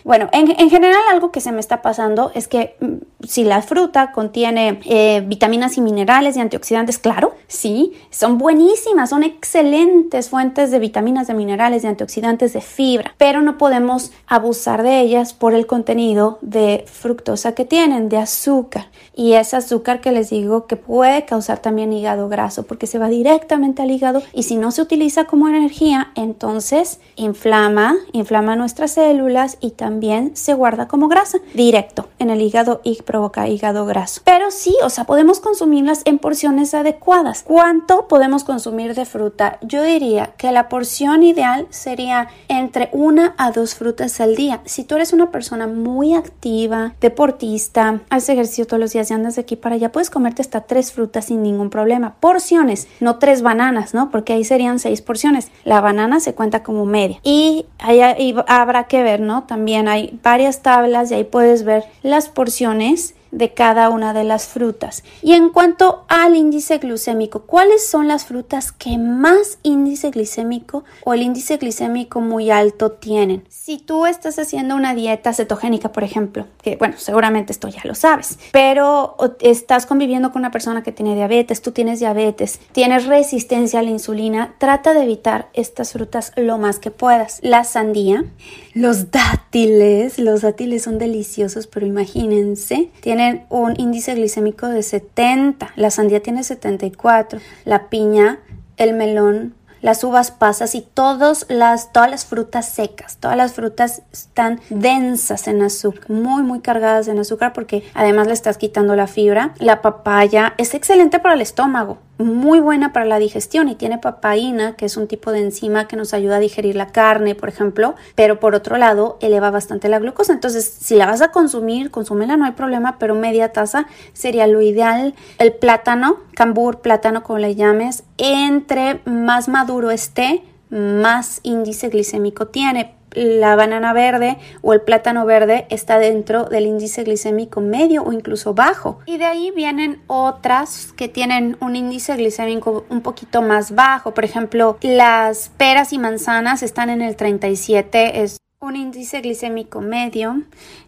bueno, 0.05 0.29
en, 0.33 0.71
general 0.71 1.01
algo 1.11 1.31
que 1.31 1.41
se 1.41 1.53
me 1.53 1.61
está 1.61 1.83
pasando 1.83 2.33
es 2.35 2.49
que 2.49 2.77
mm, 2.81 3.27
si 3.27 3.45
la 3.45 3.63
fruta 3.63 4.13
contiene 4.13 4.81
eh, 4.85 5.23
vitaminas 5.27 5.77
y 5.77 5.81
minerales 5.81 6.37
y 6.37 6.41
antioxidantes, 6.41 6.99
claro, 6.99 7.35
sí, 7.47 7.93
son 8.11 8.39
buenísimas, 8.39 9.11
son 9.11 9.23
excelentes 9.23 10.31
fuentes 10.31 10.71
de 10.71 10.79
vitaminas, 10.79 11.27
de 11.27 11.35
minerales, 11.35 11.83
de 11.83 11.89
antioxidantes, 11.89 12.53
de 12.53 12.61
fibra, 12.61 13.15
pero 13.19 13.43
no 13.43 13.59
podemos 13.59 14.13
abusar 14.27 14.83
de 14.83 15.01
ellas 15.01 15.33
por 15.35 15.55
el 15.55 15.67
contenido 15.67 16.39
de 16.41 16.85
fructosa 16.87 17.55
que 17.55 17.65
tienen, 17.65 18.09
de 18.09 18.19
azúcar. 18.19 18.87
Y 19.15 19.35
es 19.35 19.55
azúcar 19.55 20.01
que 20.01 20.13
les 20.13 20.31
digo 20.31 20.67
que 20.67 20.77
puede 20.77 21.25
causar 21.25 21.59
también 21.59 21.93
hígado 21.93 22.29
graso 22.29 22.65
porque 22.65 22.87
se 22.87 22.99
va 22.99 23.09
directamente 23.09 23.83
al 23.83 23.91
hígado 23.91 24.23
y 24.33 24.45
si 24.45 24.57
no 24.57 24.71
se 24.71 24.83
utiliza 24.83 25.25
como 25.25 25.49
energía, 25.49 26.13
entonces 26.15 27.01
inflama, 27.17 27.97
inflama 28.13 28.57
nuestras 28.57 28.93
células 28.93 29.42
y 29.61 29.73
también 29.73 30.37
se 30.37 30.55
guarda 30.55 30.89
como 30.89 31.09
grasa 31.09 31.39
directo 31.55 32.09
en 32.19 32.31
el 32.31 32.41
hígado 32.41 32.81
y 32.85 33.01
provoca 33.03 33.49
hígado 33.49 33.87
graso. 33.87 34.21
Pero 34.25 34.51
sí, 34.51 34.77
o 34.83 34.91
sea, 34.91 35.05
podemos 35.05 35.41
consumirlas 35.41 36.03
en 36.05 36.19
porciones 36.19 36.75
adecuadas. 36.75 37.43
¿Cuánto 37.43 38.09
podemos 38.09 38.45
consumir 38.45 38.95
de 38.95 39.05
fruta? 39.05 39.59
Yo 39.63 39.83
diría 39.83 40.35
que 40.37 40.53
la 40.53 40.69
porción 40.69 41.23
ideal 41.23 41.67
sería 41.71 42.29
entre 42.49 42.89
una 42.93 43.35
a 43.39 43.51
dos 43.51 43.75
frutas 43.75 44.21
al 44.21 44.37
día. 44.37 44.61
Si 44.65 44.85
tú 44.85 44.97
eres 44.97 45.13
una 45.13 45.31
persona 45.31 45.67
muy 45.67 46.15
activa, 46.15 46.95
deportista, 47.01 48.01
haces 48.11 48.31
ejercicio 48.31 48.67
todos 48.67 48.81
los 48.81 48.93
días 48.93 49.11
y 49.11 49.15
andas 49.15 49.37
de 49.37 49.43
aquí 49.43 49.57
para 49.57 49.75
allá, 49.75 49.93
puedes 49.93 50.11
comerte 50.11 50.43
hasta 50.43 50.63
tres 50.63 50.93
frutas 50.93 51.27
sin 51.27 51.43
ningún 51.43 51.71
problema. 51.71 52.15
Porciones, 52.21 52.89
no 53.01 53.19
tres 53.19 53.43
bananas, 53.43 53.95
¿no? 53.95 54.11
Porque 54.11 54.33
ahí 54.33 54.45
serían 54.45 54.79
seis 54.79 55.03
porciones. 55.03 55.51
La 55.65 55.81
banana 55.81 56.21
se 56.21 56.35
cuenta 56.35 56.63
como 56.63 56.85
media. 56.85 57.19
Y 57.23 57.67
ahí 57.79 58.35
habrá 58.47 58.85
que 58.85 59.03
ver, 59.03 59.21
¿no? 59.21 59.32
También 59.41 59.89
hay 59.89 60.19
varias 60.23 60.63
tablas 60.63 61.11
y 61.11 61.15
ahí 61.15 61.25
puedes 61.25 61.65
ver 61.65 61.85
las 62.03 62.29
porciones 62.29 63.15
de 63.33 63.55
cada 63.55 63.91
una 63.91 64.13
de 64.13 64.23
las 64.23 64.47
frutas. 64.47 65.03
Y 65.23 65.33
en 65.33 65.49
cuanto 65.49 66.05
al 66.09 66.37
índice 66.37 66.79
glucémico, 66.79 67.43
¿cuáles 67.43 67.89
son 67.89 68.07
las 68.07 68.27
frutas 68.27 68.71
que 68.71 68.99
más 68.99 69.59
índice 69.63 70.11
glicémico 70.11 70.85
o 71.05 71.15
el 71.15 71.23
índice 71.23 71.57
glicémico 71.57 72.21
muy 72.21 72.51
alto 72.51 72.93
tienen? 72.93 73.45
Si 73.49 73.79
tú 73.79 74.07
estás 74.07 74.39
haciendo 74.39 74.77
una 74.77 74.95
dieta 74.95 75.33
cetogénica, 75.33 75.93
por 75.93 76.05
ejemplo, 76.05 76.47
que 76.63 76.77
bueno, 76.77 76.95
seguramente 76.99 77.53
esto 77.53 77.69
ya 77.69 77.81
lo 77.85 77.95
sabes, 77.95 78.39
pero 78.53 79.17
estás 79.41 79.87
conviviendo 79.87 80.31
con 80.31 80.41
una 80.41 80.51
persona 80.51 80.83
que 80.83 80.93
tiene 80.93 81.15
diabetes, 81.15 81.63
tú 81.63 81.73
tienes 81.73 82.01
diabetes, 82.01 82.61
tienes 82.73 83.07
resistencia 83.07 83.81
a 83.81 83.83
la 83.83 83.91
insulina, 83.91 84.55
trata 84.59 84.93
de 84.93 85.05
evitar 85.05 85.49
estas 85.55 85.93
frutas 85.93 86.33
lo 86.37 86.59
más 86.59 86.79
que 86.79 86.91
puedas. 86.91 87.39
La 87.43 87.65
sandía, 87.65 88.27
los 88.75 89.11
dátiles, 89.11 90.19
los 90.19 90.43
dátiles 90.43 90.83
son 90.83 90.99
deliciosos, 90.99 91.67
pero 91.67 91.87
imagínense, 91.87 92.91
tienen 93.01 93.22
un 93.49 93.75
índice 93.79 94.15
glicémico 94.15 94.69
de 94.69 94.83
70, 94.83 95.73
la 95.77 95.91
sandía 95.91 96.23
tiene 96.23 96.45
74, 96.45 97.41
la 97.65 97.89
piña, 97.89 98.39
el 98.77 98.95
melón, 98.95 99.55
las 99.83 100.05
uvas 100.05 100.31
pasas 100.31 100.75
y 100.75 100.81
todas 100.81 101.45
las, 101.49 101.93
todas 101.93 102.09
las 102.09 102.25
frutas 102.25 102.69
secas. 102.69 103.17
Todas 103.17 103.37
las 103.37 103.53
frutas 103.53 104.03
están 104.13 104.61
densas 104.71 105.49
en 105.49 105.61
azúcar, 105.61 106.09
muy, 106.09 106.43
muy 106.43 106.61
cargadas 106.61 107.09
en 107.09 107.19
azúcar 107.19 107.53
porque 107.53 107.83
además 107.93 108.29
le 108.29 108.33
estás 108.33 108.59
quitando 108.59 108.95
la 108.95 109.09
fibra. 109.09 109.55
La 109.59 109.83
papaya 109.83 110.55
es 110.57 110.75
excelente 110.75 111.19
para 111.19 111.35
el 111.35 111.41
estómago 111.41 111.99
muy 112.19 112.61
buena 112.61 112.93
para 112.93 113.07
la 113.07 113.19
digestión 113.19 113.69
y 113.69 113.75
tiene 113.75 113.99
papaína, 113.99 114.77
que 114.77 114.85
es 114.85 114.97
un 114.97 115.09
tipo 115.09 115.33
de 115.33 115.41
enzima 115.41 115.89
que 115.89 115.97
nos 115.97 116.15
ayuda 116.15 116.37
a 116.37 116.41
digerir 116.41 116.77
la 116.77 116.89
carne, 116.89 117.35
por 117.35 117.49
ejemplo, 117.49 117.95
pero 118.15 118.39
por 118.39 118.55
otro 118.55 118.77
lado 118.77 119.19
eleva 119.21 119.51
bastante 119.51 119.89
la 119.89 119.99
glucosa. 119.99 120.33
Entonces, 120.33 120.65
si 120.65 120.95
la 120.95 121.07
vas 121.07 121.23
a 121.23 121.33
consumir, 121.33 121.91
consúmela, 121.91 122.37
no 122.37 122.45
hay 122.45 122.53
problema, 122.53 122.99
pero 122.99 123.15
media 123.15 123.53
taza 123.53 123.87
sería 124.13 124.47
lo 124.47 124.61
ideal. 124.61 125.15
El 125.39 125.53
plátano, 125.55 126.19
cambur, 126.35 126.81
plátano 126.81 127.23
como 127.23 127.39
le 127.39 127.55
llames, 127.55 128.05
entre 128.19 129.01
más 129.05 129.49
maduro 129.49 129.91
esté, 129.91 130.43
más 130.71 131.41
índice 131.43 131.89
glicémico 131.89 132.47
tiene 132.47 132.95
la 133.15 133.57
banana 133.57 133.93
verde 133.93 134.39
o 134.63 134.73
el 134.73 134.81
plátano 134.81 135.25
verde 135.25 135.67
está 135.71 135.99
dentro 135.99 136.45
del 136.45 136.67
índice 136.67 137.05
glicémico 137.05 137.61
medio 137.61 138.03
o 138.03 138.13
incluso 138.13 138.55
bajo. 138.55 138.99
Y 139.07 139.19
de 139.19 139.25
ahí 139.25 139.51
vienen 139.51 140.03
otras 140.07 140.93
que 140.97 141.09
tienen 141.09 141.57
un 141.61 141.77
índice 141.77 142.17
glicémico 142.17 142.85
un 142.89 143.03
poquito 143.03 143.43
más 143.43 143.75
bajo. 143.75 144.15
Por 144.15 144.25
ejemplo, 144.25 144.79
las 144.83 145.51
peras 145.57 145.93
y 145.93 145.99
manzanas 145.99 146.63
están 146.63 146.91
en 146.91 147.03
el 147.03 147.17
37, 147.17 148.23
es 148.23 148.39
un 148.61 148.77
índice 148.77 149.21
glicémico 149.21 149.81
medio. 149.81 150.43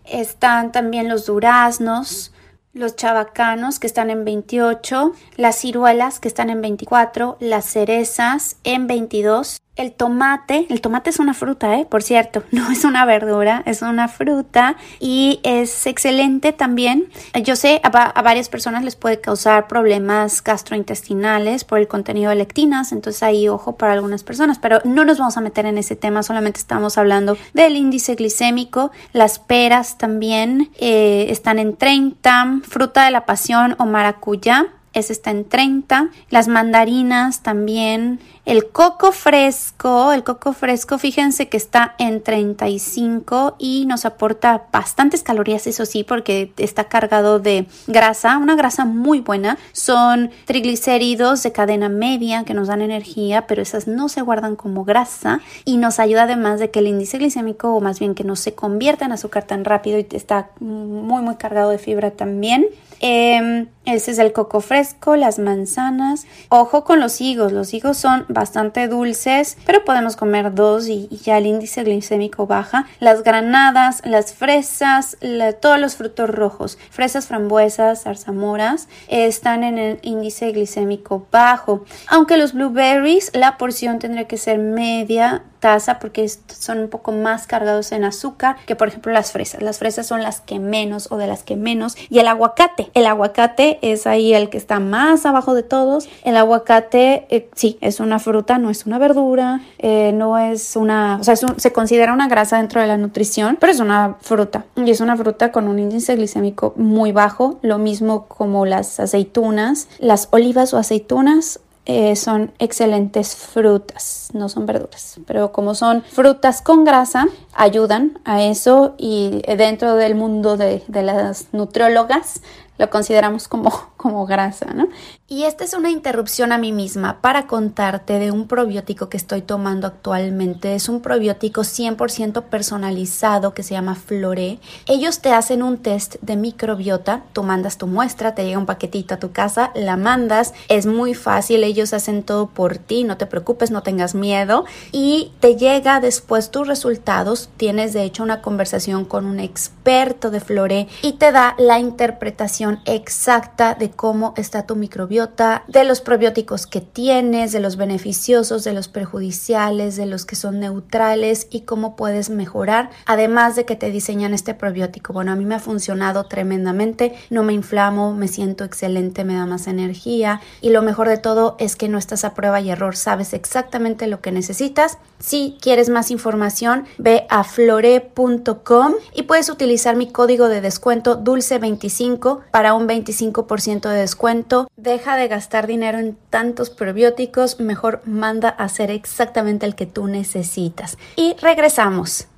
Están 0.04 0.72
también 0.72 1.08
los 1.08 1.26
duraznos, 1.26 2.32
los 2.72 2.96
chabacanos 2.96 3.78
que 3.78 3.86
están 3.86 4.10
en 4.10 4.24
28, 4.24 5.12
las 5.36 5.56
ciruelas 5.56 6.20
que 6.20 6.28
están 6.28 6.50
en 6.50 6.60
24, 6.60 7.36
las 7.40 7.64
cerezas 7.64 8.56
en 8.64 8.86
22 8.86 9.58
el 9.76 9.92
tomate, 9.92 10.66
el 10.70 10.80
tomate 10.80 11.10
es 11.10 11.18
una 11.18 11.34
fruta, 11.34 11.76
¿eh? 11.76 11.86
por 11.88 12.02
cierto, 12.02 12.44
no 12.52 12.70
es 12.70 12.84
una 12.84 13.04
verdura, 13.04 13.62
es 13.66 13.82
una 13.82 14.08
fruta 14.08 14.76
y 15.00 15.40
es 15.42 15.86
excelente 15.86 16.52
también. 16.52 17.08
Yo 17.42 17.56
sé, 17.56 17.80
a, 17.82 17.90
varias 18.22 18.48
personas 18.48 18.84
les 18.84 18.96
puede 18.96 19.20
causar 19.20 19.66
problemas 19.66 20.42
gastrointestinales 20.42 21.64
por 21.64 21.78
el 21.78 21.88
contenido 21.88 22.30
de 22.30 22.36
lectinas, 22.36 22.92
entonces 22.92 23.22
ahí 23.22 23.48
ojo 23.48 23.76
para 23.76 23.92
algunas 23.92 24.22
personas, 24.22 24.58
pero 24.58 24.80
no 24.84 25.04
nos 25.04 25.18
vamos 25.18 25.36
a 25.36 25.40
meter 25.40 25.66
en 25.66 25.78
ese 25.78 25.96
tema, 25.96 26.22
solamente 26.22 26.60
estamos 26.60 26.96
hablando 26.98 27.36
del 27.52 27.76
índice 27.76 28.14
glicémico. 28.14 28.92
Las 29.12 29.38
peras 29.38 29.98
también 29.98 30.70
eh, 30.78 31.26
están 31.30 31.58
en 31.58 31.76
30, 31.76 32.60
fruta 32.62 33.04
de 33.04 33.10
la 33.10 33.26
pasión 33.26 33.74
o 33.78 33.86
maracuyá 33.86 34.68
ese 34.94 35.12
está 35.12 35.32
en 35.32 35.44
30. 35.44 36.08
Las 36.30 36.48
mandarinas 36.48 37.42
también. 37.42 38.20
El 38.44 38.68
coco 38.68 39.10
fresco, 39.12 40.12
el 40.12 40.22
coco 40.22 40.52
fresco, 40.52 40.98
fíjense 40.98 41.48
que 41.48 41.56
está 41.56 41.94
en 41.98 42.22
35 42.22 43.56
y 43.58 43.86
nos 43.86 44.04
aporta 44.04 44.64
bastantes 44.70 45.22
calorías, 45.22 45.66
eso 45.66 45.86
sí, 45.86 46.04
porque 46.04 46.52
está 46.58 46.84
cargado 46.84 47.38
de 47.38 47.66
grasa, 47.86 48.36
una 48.36 48.54
grasa 48.54 48.84
muy 48.84 49.20
buena. 49.20 49.56
Son 49.72 50.30
triglicéridos 50.44 51.42
de 51.42 51.52
cadena 51.52 51.88
media 51.88 52.44
que 52.44 52.52
nos 52.52 52.68
dan 52.68 52.82
energía, 52.82 53.46
pero 53.46 53.62
esas 53.62 53.86
no 53.86 54.10
se 54.10 54.20
guardan 54.20 54.56
como 54.56 54.84
grasa 54.84 55.40
y 55.64 55.78
nos 55.78 55.98
ayuda 55.98 56.24
además 56.24 56.60
de 56.60 56.70
que 56.70 56.80
el 56.80 56.88
índice 56.88 57.16
glicémico, 57.16 57.74
o 57.74 57.80
más 57.80 57.98
bien 57.98 58.14
que 58.14 58.24
no 58.24 58.36
se 58.36 58.54
convierta 58.54 59.06
en 59.06 59.12
azúcar 59.12 59.44
tan 59.44 59.64
rápido 59.64 59.98
y 59.98 60.06
está 60.10 60.50
muy, 60.60 61.22
muy 61.22 61.36
cargado 61.36 61.70
de 61.70 61.78
fibra 61.78 62.10
también. 62.10 62.66
Eh, 63.00 63.66
ese 63.84 64.12
es 64.12 64.18
el 64.18 64.32
coco 64.32 64.60
fresco, 64.60 65.14
las 65.16 65.38
manzanas. 65.38 66.26
Ojo 66.48 66.84
con 66.84 67.00
los 67.00 67.20
higos. 67.20 67.52
Los 67.52 67.74
higos 67.74 67.98
son 67.98 68.24
bastante 68.34 68.88
dulces, 68.88 69.56
pero 69.64 69.84
podemos 69.84 70.16
comer 70.16 70.54
dos 70.54 70.88
y, 70.88 71.08
ya 71.24 71.38
el 71.38 71.46
índice 71.46 71.84
glicémico 71.84 72.46
baja. 72.46 72.86
Las 73.00 73.22
granadas, 73.22 74.02
las 74.04 74.34
fresas, 74.34 75.16
todos 75.60 75.78
los 75.78 75.96
frutos 75.96 76.28
rojos, 76.28 76.78
fresas, 76.90 77.26
frambuesas, 77.26 78.02
zarzamoras, 78.02 78.88
están 79.08 79.64
en 79.64 79.78
el 79.78 79.98
índice 80.02 80.52
glicémico 80.52 81.26
bajo. 81.30 81.84
Aunque 82.08 82.36
los 82.36 82.52
blueberries, 82.52 83.30
la 83.34 83.56
porción 83.56 83.98
tendría 83.98 84.26
que 84.26 84.36
ser 84.36 84.58
media 84.58 85.44
taza 85.64 85.98
porque 85.98 86.28
son 86.28 86.78
un 86.78 86.88
poco 86.90 87.10
más 87.10 87.46
cargados 87.46 87.90
en 87.92 88.04
azúcar 88.04 88.56
que 88.66 88.76
por 88.76 88.88
ejemplo 88.88 89.14
las 89.14 89.32
fresas. 89.32 89.62
Las 89.62 89.78
fresas 89.78 90.06
son 90.06 90.22
las 90.22 90.42
que 90.42 90.58
menos 90.58 91.10
o 91.10 91.16
de 91.16 91.26
las 91.26 91.42
que 91.42 91.56
menos. 91.56 91.96
Y 92.10 92.18
el 92.18 92.28
aguacate. 92.28 92.90
El 92.92 93.06
aguacate 93.06 93.78
es 93.80 94.06
ahí 94.06 94.34
el 94.34 94.50
que 94.50 94.58
está 94.58 94.78
más 94.78 95.24
abajo 95.24 95.54
de 95.54 95.62
todos. 95.62 96.06
El 96.22 96.36
aguacate 96.36 97.26
eh, 97.30 97.48
sí, 97.54 97.78
es 97.80 97.98
una 97.98 98.18
fruta, 98.24 98.58
no 98.58 98.70
es 98.70 98.86
una 98.86 98.98
verdura, 98.98 99.60
eh, 99.78 100.12
no 100.12 100.38
es 100.38 100.74
una, 100.74 101.18
o 101.20 101.24
sea, 101.24 101.36
se 101.36 101.72
considera 101.72 102.12
una 102.12 102.26
grasa 102.26 102.56
dentro 102.56 102.80
de 102.80 102.86
la 102.86 102.96
nutrición, 102.96 103.58
pero 103.60 103.72
es 103.72 103.80
una 103.80 104.16
fruta. 104.20 104.64
Y 104.76 104.90
es 104.90 105.00
una 105.00 105.16
fruta 105.16 105.52
con 105.52 105.68
un 105.68 105.78
índice 105.78 106.16
glicémico 106.16 106.72
muy 106.76 107.12
bajo, 107.12 107.58
lo 107.62 107.78
mismo 107.78 108.26
como 108.26 108.66
las 108.66 108.98
aceitunas, 108.98 109.88
las 109.98 110.28
olivas 110.32 110.74
o 110.74 110.78
aceitunas 110.78 111.60
eh, 111.86 112.16
son 112.16 112.50
excelentes 112.58 113.36
frutas, 113.36 114.30
no 114.32 114.48
son 114.48 114.64
verduras, 114.64 115.20
pero 115.26 115.52
como 115.52 115.74
son 115.74 116.02
frutas 116.02 116.62
con 116.62 116.82
grasa, 116.82 117.26
ayudan 117.52 118.18
a 118.24 118.42
eso 118.42 118.94
y 118.96 119.42
dentro 119.58 119.94
del 119.94 120.14
mundo 120.14 120.56
de, 120.56 120.82
las 120.88 121.48
nutriólogas 121.52 122.40
lo 122.78 122.90
consideramos 122.90 123.48
como, 123.48 123.70
como 123.96 124.26
grasa, 124.26 124.72
¿no? 124.74 124.88
Y 125.26 125.44
esta 125.44 125.64
es 125.64 125.74
una 125.74 125.90
interrupción 125.90 126.52
a 126.52 126.58
mí 126.58 126.70
misma 126.70 127.20
para 127.20 127.46
contarte 127.46 128.18
de 128.18 128.30
un 128.30 128.46
probiótico 128.46 129.08
que 129.08 129.16
estoy 129.16 129.42
tomando 129.42 129.86
actualmente. 129.86 130.74
Es 130.74 130.88
un 130.88 131.00
probiótico 131.00 131.62
100% 131.62 132.42
personalizado 132.44 133.54
que 133.54 133.62
se 133.62 133.74
llama 133.74 133.94
Flore. 133.94 134.58
Ellos 134.86 135.20
te 135.20 135.32
hacen 135.32 135.62
un 135.62 135.78
test 135.78 136.16
de 136.20 136.36
microbiota, 136.36 137.24
tú 137.32 137.42
mandas 137.42 137.78
tu 137.78 137.86
muestra, 137.86 138.34
te 138.34 138.44
llega 138.44 138.58
un 138.58 138.66
paquetito 138.66 139.14
a 139.14 139.18
tu 139.18 139.32
casa, 139.32 139.70
la 139.74 139.96
mandas, 139.96 140.52
es 140.68 140.86
muy 140.86 141.14
fácil, 141.14 141.64
ellos 141.64 141.94
hacen 141.94 142.22
todo 142.22 142.48
por 142.48 142.78
ti, 142.78 143.04
no 143.04 143.16
te 143.16 143.26
preocupes, 143.26 143.70
no 143.70 143.82
tengas 143.82 144.14
miedo 144.14 144.64
y 144.92 145.32
te 145.40 145.56
llega 145.56 146.00
después 146.00 146.50
tus 146.50 146.68
resultados. 146.68 147.48
Tienes 147.56 147.92
de 147.92 148.04
hecho 148.04 148.22
una 148.22 148.42
conversación 148.42 149.04
con 149.04 149.26
un 149.26 149.40
experto 149.40 150.30
de 150.30 150.40
Flore 150.40 150.88
y 151.02 151.14
te 151.14 151.32
da 151.32 151.54
la 151.58 151.78
interpretación 151.78 152.63
exacta 152.84 153.74
de 153.74 153.90
cómo 153.90 154.34
está 154.36 154.66
tu 154.66 154.76
microbiota, 154.76 155.64
de 155.68 155.84
los 155.84 156.00
probióticos 156.00 156.66
que 156.66 156.80
tienes, 156.80 157.52
de 157.52 157.60
los 157.60 157.76
beneficiosos, 157.76 158.64
de 158.64 158.72
los 158.72 158.88
perjudiciales, 158.88 159.96
de 159.96 160.06
los 160.06 160.24
que 160.24 160.36
son 160.36 160.60
neutrales 160.60 161.46
y 161.50 161.62
cómo 161.62 161.96
puedes 161.96 162.30
mejorar, 162.30 162.90
además 163.06 163.56
de 163.56 163.64
que 163.64 163.76
te 163.76 163.90
diseñan 163.90 164.34
este 164.34 164.54
probiótico. 164.54 165.12
Bueno, 165.12 165.32
a 165.32 165.36
mí 165.36 165.44
me 165.44 165.54
ha 165.54 165.60
funcionado 165.60 166.24
tremendamente, 166.24 167.14
no 167.30 167.42
me 167.42 167.52
inflamo, 167.52 168.14
me 168.14 168.28
siento 168.28 168.64
excelente, 168.64 169.24
me 169.24 169.34
da 169.34 169.46
más 169.46 169.66
energía 169.66 170.40
y 170.60 170.70
lo 170.70 170.82
mejor 170.82 171.08
de 171.08 171.18
todo 171.18 171.56
es 171.58 171.76
que 171.76 171.88
no 171.88 171.98
estás 171.98 172.24
a 172.24 172.34
prueba 172.34 172.60
y 172.60 172.70
error, 172.70 172.96
sabes 172.96 173.32
exactamente 173.32 174.06
lo 174.06 174.20
que 174.20 174.32
necesitas. 174.32 174.98
Si 175.18 175.56
quieres 175.60 175.88
más 175.88 176.10
información, 176.10 176.84
ve 176.98 177.26
a 177.30 177.44
flore.com 177.44 178.94
y 179.14 179.22
puedes 179.22 179.48
utilizar 179.48 179.96
mi 179.96 180.10
código 180.10 180.48
de 180.48 180.60
descuento 180.60 181.22
dulce25 181.22 182.40
para 182.54 182.72
un 182.72 182.86
25% 182.86 183.88
de 183.88 183.96
descuento. 183.96 184.70
Deja 184.76 185.16
de 185.16 185.26
gastar 185.26 185.66
dinero 185.66 185.98
en 185.98 186.16
tantos 186.30 186.70
probióticos, 186.70 187.58
mejor 187.58 188.00
manda 188.04 188.48
a 188.48 188.62
hacer 188.62 188.92
exactamente 188.92 189.66
el 189.66 189.74
que 189.74 189.86
tú 189.86 190.06
necesitas. 190.06 190.96
Y 191.16 191.34
regresamos. 191.42 192.28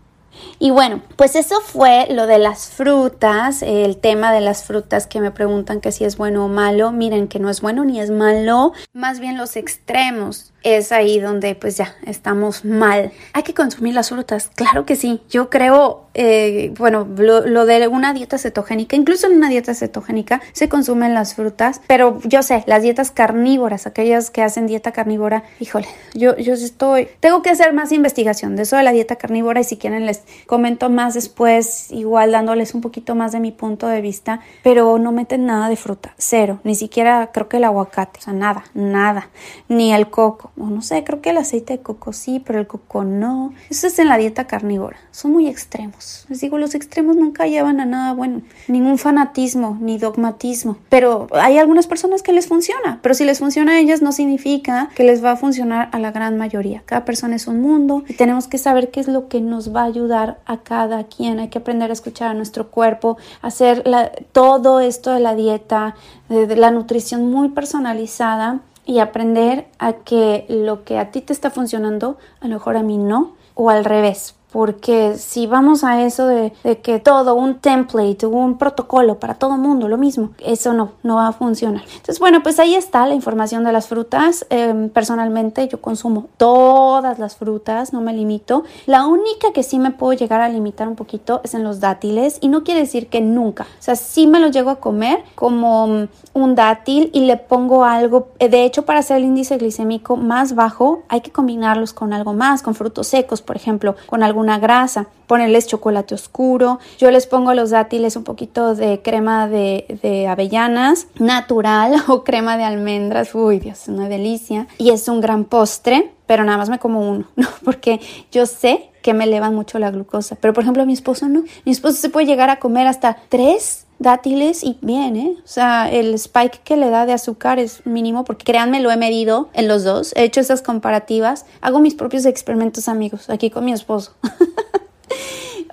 Y 0.58 0.70
bueno, 0.70 1.02
pues 1.16 1.36
eso 1.36 1.60
fue 1.60 2.06
lo 2.08 2.26
de 2.26 2.38
las 2.38 2.68
frutas, 2.68 3.60
el 3.60 3.98
tema 3.98 4.32
de 4.32 4.40
las 4.40 4.64
frutas 4.64 5.06
que 5.06 5.20
me 5.20 5.32
preguntan 5.32 5.82
que 5.82 5.92
si 5.92 6.04
es 6.04 6.16
bueno 6.16 6.46
o 6.46 6.48
malo. 6.48 6.92
Miren 6.92 7.28
que 7.28 7.38
no 7.38 7.50
es 7.50 7.60
bueno 7.60 7.84
ni 7.84 8.00
es 8.00 8.10
malo, 8.10 8.72
más 8.94 9.20
bien 9.20 9.36
los 9.36 9.54
extremos 9.54 10.54
es 10.66 10.90
ahí 10.90 11.20
donde 11.20 11.54
pues 11.54 11.76
ya 11.76 11.94
estamos 12.06 12.64
mal. 12.64 13.12
Hay 13.32 13.44
que 13.44 13.54
consumir 13.54 13.94
las 13.94 14.08
frutas, 14.08 14.50
claro 14.52 14.84
que 14.84 14.96
sí. 14.96 15.22
Yo 15.30 15.48
creo, 15.48 16.06
eh, 16.14 16.74
bueno, 16.76 17.06
lo, 17.16 17.66
de 17.66 17.86
una 17.86 18.12
dieta 18.12 18.36
cetogénica, 18.36 18.96
incluso 18.96 19.28
en 19.28 19.36
una 19.36 19.48
dieta 19.48 19.74
cetogénica 19.74 20.42
se 20.52 20.68
consumen 20.68 21.14
las 21.14 21.34
frutas, 21.34 21.80
pero 21.86 22.18
yo 22.24 22.42
sé, 22.42 22.64
las 22.66 22.82
dietas 22.82 23.12
carnívoras, 23.12 23.86
aquellas 23.86 24.30
que 24.30 24.42
hacen 24.42 24.66
dieta 24.66 24.90
carnívora, 24.90 25.44
híjole, 25.60 25.86
yo, 26.14 26.36
yo 26.36 26.54
estoy, 26.54 27.08
tengo 27.20 27.42
que 27.42 27.50
hacer 27.50 27.72
más 27.72 27.92
investigación 27.92 28.56
de 28.56 28.62
eso 28.62 28.76
de 28.76 28.82
la 28.82 28.90
dieta 28.90 29.14
carnívora 29.14 29.60
y 29.60 29.64
si 29.64 29.76
quieren 29.76 30.04
les 30.04 30.24
comento 30.46 30.90
más 30.90 31.14
después, 31.14 31.92
igual 31.92 32.32
dándoles 32.32 32.74
un 32.74 32.80
poquito 32.80 33.14
más 33.14 33.30
de 33.30 33.38
mi 33.38 33.52
punto 33.52 33.86
de 33.86 34.00
vista, 34.00 34.40
pero 34.64 34.98
no 34.98 35.12
meten 35.12 35.46
nada 35.46 35.68
de 35.68 35.76
fruta, 35.76 36.12
cero, 36.18 36.58
ni 36.64 36.74
siquiera 36.74 37.30
creo 37.32 37.48
que 37.48 37.58
el 37.58 37.64
aguacate, 37.64 38.18
o 38.18 38.22
sea, 38.22 38.32
nada, 38.32 38.64
nada, 38.74 39.28
ni 39.68 39.94
el 39.94 40.10
coco 40.10 40.50
o 40.58 40.66
no 40.66 40.82
sé, 40.82 41.04
creo 41.04 41.20
que 41.20 41.30
el 41.30 41.36
aceite 41.36 41.74
de 41.74 41.82
coco 41.82 42.12
sí, 42.12 42.42
pero 42.44 42.58
el 42.58 42.66
coco 42.66 43.04
no. 43.04 43.52
Eso 43.68 43.86
es 43.86 43.98
en 43.98 44.08
la 44.08 44.16
dieta 44.16 44.46
carnívora. 44.46 44.96
Son 45.10 45.32
muy 45.32 45.48
extremos. 45.48 46.24
Les 46.28 46.40
digo, 46.40 46.58
los 46.58 46.74
extremos 46.74 47.16
nunca 47.16 47.46
llevan 47.46 47.80
a 47.80 47.84
nada 47.84 48.14
bueno. 48.14 48.42
Ningún 48.68 48.98
fanatismo, 48.98 49.76
ni 49.80 49.98
dogmatismo. 49.98 50.78
Pero 50.88 51.26
hay 51.32 51.58
algunas 51.58 51.86
personas 51.86 52.22
que 52.22 52.32
les 52.32 52.46
funciona. 52.46 53.00
Pero 53.02 53.14
si 53.14 53.24
les 53.24 53.38
funciona 53.38 53.72
a 53.72 53.80
ellas 53.80 54.02
no 54.02 54.12
significa 54.12 54.88
que 54.94 55.04
les 55.04 55.22
va 55.22 55.32
a 55.32 55.36
funcionar 55.36 55.90
a 55.92 55.98
la 55.98 56.10
gran 56.10 56.36
mayoría. 56.38 56.82
Cada 56.86 57.04
persona 57.04 57.36
es 57.36 57.46
un 57.46 57.60
mundo 57.60 58.04
y 58.08 58.14
tenemos 58.14 58.48
que 58.48 58.58
saber 58.58 58.90
qué 58.90 59.00
es 59.00 59.08
lo 59.08 59.28
que 59.28 59.40
nos 59.40 59.74
va 59.74 59.82
a 59.82 59.86
ayudar 59.86 60.38
a 60.46 60.58
cada 60.58 61.04
quien. 61.04 61.38
Hay 61.38 61.48
que 61.48 61.58
aprender 61.58 61.90
a 61.90 61.92
escuchar 61.92 62.30
a 62.30 62.34
nuestro 62.34 62.70
cuerpo, 62.70 63.18
hacer 63.42 63.84
todo 64.32 64.80
esto 64.80 65.12
de 65.12 65.20
la 65.20 65.34
dieta, 65.34 65.94
de 66.28 66.56
la 66.56 66.70
nutrición 66.70 67.30
muy 67.30 67.50
personalizada 67.50 68.60
y 68.86 69.00
aprender 69.00 69.66
a 69.78 69.92
que 69.94 70.46
lo 70.48 70.84
que 70.84 70.98
a 70.98 71.10
ti 71.10 71.20
te 71.20 71.32
está 71.32 71.50
funcionando, 71.50 72.16
a 72.40 72.46
lo 72.46 72.54
mejor 72.54 72.76
a 72.76 72.82
mí 72.82 72.96
no, 72.96 73.34
o 73.54 73.68
al 73.68 73.84
revés 73.84 74.35
porque 74.52 75.16
si 75.18 75.46
vamos 75.46 75.84
a 75.84 76.02
eso 76.02 76.26
de, 76.26 76.52
que 76.82 76.98
todo, 76.98 77.34
un 77.34 77.56
template, 77.56 78.26
un 78.26 78.58
protocolo 78.58 79.18
para 79.18 79.34
todo 79.34 79.56
mundo, 79.56 79.88
lo 79.88 79.98
mismo, 79.98 80.30
eso 80.38 80.72
no, 80.72 80.92
no 81.02 81.16
va 81.16 81.28
a 81.28 81.32
funcionar. 81.32 81.82
Entonces, 81.82 82.18
bueno, 82.18 82.42
pues 82.42 82.58
ahí 82.58 82.74
está 82.74 83.06
la 83.06 83.14
información 83.14 83.64
de 83.64 83.72
las 83.72 83.88
frutas. 83.88 84.46
Em, 84.50 84.88
personalmente 84.88 85.68
yo 85.68 85.80
consumo 85.80 86.28
todas 86.36 87.18
las 87.18 87.36
frutas, 87.36 87.92
no 87.92 88.00
me 88.00 88.12
limito. 88.12 88.64
La 88.86 89.06
única 89.06 89.52
que 89.52 89.62
sí 89.62 89.78
me 89.78 89.90
puedo 89.90 90.12
llegar 90.12 90.40
a 90.40 90.48
limitar 90.48 90.88
un 90.88 90.96
poquito 90.96 91.40
es 91.44 91.54
en 91.54 91.64
los 91.64 91.80
dátiles 91.80 92.38
y 92.40 92.48
no 92.48 92.64
quiere 92.64 92.80
decir 92.80 93.08
que 93.08 93.20
nunca. 93.20 93.64
O 93.64 93.82
sea, 93.82 93.96
sí 93.96 94.26
me 94.26 94.40
los 94.40 94.52
llego 94.52 94.70
a 94.70 94.76
comer 94.76 95.22
como 95.34 95.86
mm, 95.86 96.08
un 96.34 96.54
dátil 96.54 97.10
y 97.12 97.20
le 97.20 97.36
pongo 97.36 97.84
algo. 97.84 98.28
De 98.38 98.64
hecho, 98.64 98.84
para 98.84 99.00
hacer 99.00 99.18
el 99.18 99.24
índice 99.24 99.58
glicémico 99.58 100.16
más 100.16 100.54
bajo 100.54 101.02
hay 101.08 101.20
que 101.20 101.30
combinarlos 101.30 101.92
con 101.92 102.12
algo 102.12 102.32
más, 102.32 102.62
con 102.62 102.74
frutos 102.74 103.08
secos, 103.08 103.42
por 103.42 103.56
ejemplo, 103.56 103.96
con 104.06 104.22
alguna 104.36 104.58
grasa, 104.58 105.06
ponerles 105.26 105.66
chocolate 105.66 106.14
oscuro, 106.14 106.78
yo 106.98 107.10
les 107.10 107.26
pongo 107.26 107.50
a 107.50 107.54
los 107.54 107.70
dátiles 107.70 108.16
un 108.16 108.24
poquito 108.24 108.74
de 108.74 109.00
crema 109.00 109.48
de, 109.48 110.26
avellanas 110.28 111.06
natural 111.18 111.94
o 112.08 112.22
crema 112.22 112.58
de 112.58 112.64
almendras, 112.64 113.34
uy 113.34 113.58
Dios, 113.58 113.82
es 113.82 113.88
una 113.88 114.10
delicia. 114.10 114.66
Y 114.76 114.90
es 114.90 115.08
un 115.08 115.22
gran 115.22 115.44
postre, 115.44 116.12
pero 116.26 116.44
nada 116.44 116.58
más 116.58 116.68
me 116.68 116.78
como 116.78 117.08
uno, 117.10 117.24
¿no? 117.36 117.48
Porque 117.64 117.98
yo 118.30 118.44
sé 118.44 118.90
que 119.06 119.14
me 119.14 119.22
elevan 119.22 119.54
mucho 119.54 119.78
la 119.78 119.92
glucosa, 119.92 120.34
pero 120.34 120.52
por 120.52 120.64
ejemplo 120.64 120.84
mi 120.84 120.92
esposo 120.92 121.28
no, 121.28 121.44
mi 121.64 121.70
esposo 121.70 121.94
se 121.94 122.10
puede 122.10 122.26
llegar 122.26 122.50
a 122.50 122.58
comer 122.58 122.88
hasta 122.88 123.16
tres 123.28 123.86
dátiles 124.00 124.64
y 124.64 124.78
bien, 124.80 125.14
¿eh? 125.14 125.36
O 125.44 125.46
sea, 125.46 125.88
el 125.88 126.12
spike 126.14 126.58
que 126.64 126.76
le 126.76 126.90
da 126.90 127.06
de 127.06 127.12
azúcar 127.12 127.60
es 127.60 127.86
mínimo 127.86 128.24
porque 128.24 128.44
créanme, 128.44 128.80
lo 128.80 128.90
he 128.90 128.96
medido 128.96 129.48
en 129.52 129.68
los 129.68 129.84
dos, 129.84 130.12
he 130.16 130.24
hecho 130.24 130.40
esas 130.40 130.60
comparativas, 130.60 131.46
hago 131.60 131.78
mis 131.78 131.94
propios 131.94 132.26
experimentos 132.26 132.88
amigos, 132.88 133.30
aquí 133.30 133.48
con 133.48 133.64
mi 133.64 133.72
esposo. 133.72 134.16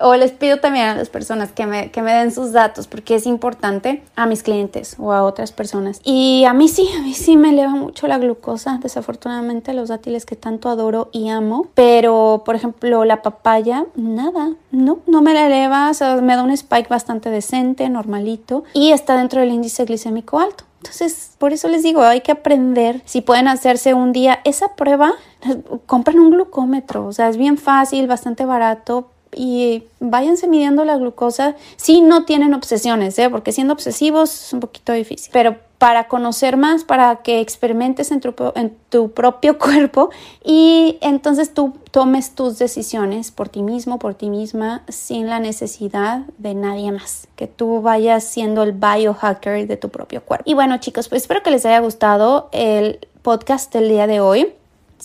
o 0.00 0.14
les 0.14 0.32
pido 0.32 0.58
también 0.58 0.86
a 0.86 0.94
las 0.94 1.08
personas 1.08 1.52
que 1.52 1.66
me, 1.66 1.90
que 1.90 2.02
me 2.02 2.12
den 2.12 2.32
sus 2.32 2.52
datos 2.52 2.86
porque 2.86 3.14
es 3.14 3.26
importante 3.26 4.02
a 4.16 4.26
mis 4.26 4.42
clientes 4.42 4.96
o 4.98 5.12
a 5.12 5.22
otras 5.22 5.52
personas. 5.52 6.00
Y 6.04 6.44
a 6.44 6.54
mí 6.54 6.68
sí, 6.68 6.88
a 6.98 7.02
mí 7.02 7.14
sí 7.14 7.36
me 7.36 7.50
eleva 7.50 7.70
mucho 7.70 8.06
la 8.06 8.18
glucosa, 8.18 8.78
desafortunadamente 8.82 9.72
los 9.74 9.88
dátiles 9.88 10.26
que 10.26 10.36
tanto 10.36 10.68
adoro 10.68 11.08
y 11.12 11.28
amo, 11.28 11.68
pero 11.74 12.42
por 12.44 12.54
ejemplo 12.54 13.04
la 13.04 13.22
papaya, 13.22 13.86
nada, 13.94 14.50
no, 14.70 14.98
no 15.06 15.22
me 15.22 15.34
la 15.34 15.46
eleva, 15.46 15.90
o 15.90 15.94
sea, 15.94 16.16
me 16.16 16.36
da 16.36 16.42
un 16.42 16.50
spike 16.50 16.88
bastante 16.88 17.30
decente, 17.30 17.88
normalito 17.88 18.64
y 18.72 18.92
está 18.92 19.16
dentro 19.16 19.40
del 19.40 19.50
índice 19.50 19.84
glicémico 19.84 20.38
alto. 20.38 20.64
Entonces, 20.84 21.34
por 21.38 21.54
eso 21.54 21.68
les 21.68 21.82
digo, 21.82 22.02
hay 22.02 22.20
que 22.20 22.32
aprender. 22.32 23.00
Si 23.06 23.22
pueden 23.22 23.48
hacerse 23.48 23.94
un 23.94 24.12
día 24.12 24.40
esa 24.44 24.76
prueba, 24.76 25.14
compren 25.86 26.20
un 26.20 26.30
glucómetro. 26.30 27.06
O 27.06 27.12
sea, 27.12 27.30
es 27.30 27.38
bien 27.38 27.56
fácil, 27.56 28.06
bastante 28.06 28.44
barato, 28.44 29.08
y 29.36 29.84
váyanse 30.00 30.48
midiendo 30.48 30.84
la 30.84 30.96
glucosa 30.96 31.56
si 31.76 32.00
no 32.00 32.24
tienen 32.24 32.54
obsesiones, 32.54 33.18
¿eh? 33.18 33.30
porque 33.30 33.52
siendo 33.52 33.72
obsesivos 33.72 34.46
es 34.46 34.52
un 34.52 34.60
poquito 34.60 34.92
difícil. 34.92 35.30
Pero 35.32 35.56
para 35.78 36.08
conocer 36.08 36.56
más, 36.56 36.84
para 36.84 37.16
que 37.16 37.40
experimentes 37.40 38.10
en 38.10 38.20
tu, 38.20 38.34
en 38.54 38.74
tu 38.88 39.10
propio 39.10 39.58
cuerpo 39.58 40.10
y 40.42 40.98
entonces 41.00 41.52
tú 41.52 41.74
tomes 41.90 42.34
tus 42.34 42.58
decisiones 42.58 43.30
por 43.30 43.48
ti 43.48 43.62
mismo, 43.62 43.98
por 43.98 44.14
ti 44.14 44.30
misma, 44.30 44.82
sin 44.88 45.28
la 45.28 45.40
necesidad 45.40 46.22
de 46.38 46.54
nadie 46.54 46.90
más. 46.92 47.28
Que 47.36 47.46
tú 47.46 47.82
vayas 47.82 48.24
siendo 48.24 48.62
el 48.62 48.72
biohacker 48.72 49.66
de 49.66 49.76
tu 49.76 49.90
propio 49.90 50.22
cuerpo. 50.22 50.44
Y 50.48 50.54
bueno 50.54 50.78
chicos, 50.78 51.08
pues 51.08 51.22
espero 51.22 51.42
que 51.42 51.50
les 51.50 51.66
haya 51.66 51.80
gustado 51.80 52.48
el 52.52 53.06
podcast 53.22 53.72
del 53.72 53.88
día 53.88 54.06
de 54.06 54.20
hoy. 54.20 54.54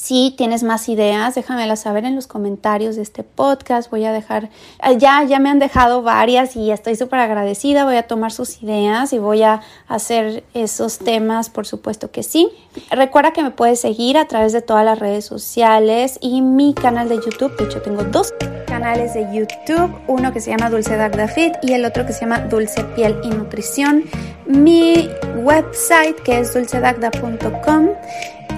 Si 0.01 0.33
tienes 0.37 0.63
más 0.63 0.87
ideas, 0.87 1.35
déjamelas 1.35 1.81
saber 1.81 2.05
en 2.05 2.15
los 2.15 2.25
comentarios 2.25 2.95
de 2.95 3.01
este 3.01 3.25
podcast. 3.25 3.91
Voy 3.91 4.05
a 4.05 4.13
dejar, 4.13 4.45
eh, 4.81 4.97
ya, 4.97 5.25
ya 5.25 5.39
me 5.39 5.49
han 5.49 5.59
dejado 5.59 6.03
varias 6.03 6.55
y 6.55 6.71
estoy 6.71 6.95
súper 6.95 7.19
agradecida. 7.19 7.83
Voy 7.83 7.97
a 7.97 8.03
tomar 8.03 8.31
sus 8.31 8.63
ideas 8.63 9.11
y 9.11 9.17
voy 9.17 9.43
a 9.43 9.59
hacer 9.89 10.45
esos 10.53 10.99
temas, 10.99 11.49
por 11.49 11.67
supuesto 11.67 12.11
que 12.11 12.23
sí. 12.23 12.49
Recuerda 12.91 13.33
que 13.33 13.43
me 13.43 13.51
puedes 13.51 13.81
seguir 13.81 14.17
a 14.17 14.23
través 14.23 14.53
de 14.53 14.61
todas 14.61 14.85
las 14.85 14.99
redes 14.99 15.25
sociales 15.25 16.17
y 16.21 16.41
mi 16.41 16.73
canal 16.73 17.09
de 17.09 17.15
YouTube. 17.15 17.57
De 17.57 17.65
hecho, 17.65 17.81
tengo 17.81 18.05
dos 18.05 18.33
canales 18.67 19.15
de 19.15 19.27
YouTube, 19.33 19.93
uno 20.07 20.31
que 20.31 20.39
se 20.39 20.51
llama 20.51 20.69
Dulce 20.69 20.95
Dagda 20.95 21.27
Fit 21.27 21.55
y 21.61 21.73
el 21.73 21.83
otro 21.83 22.05
que 22.05 22.13
se 22.13 22.21
llama 22.21 22.39
Dulce 22.39 22.85
Piel 22.95 23.17
y 23.25 23.31
Nutrición. 23.31 24.05
Mi 24.49 25.09
website 25.35 26.19
que 26.23 26.39
es 26.39 26.53
dulcedagda.com 26.53 27.89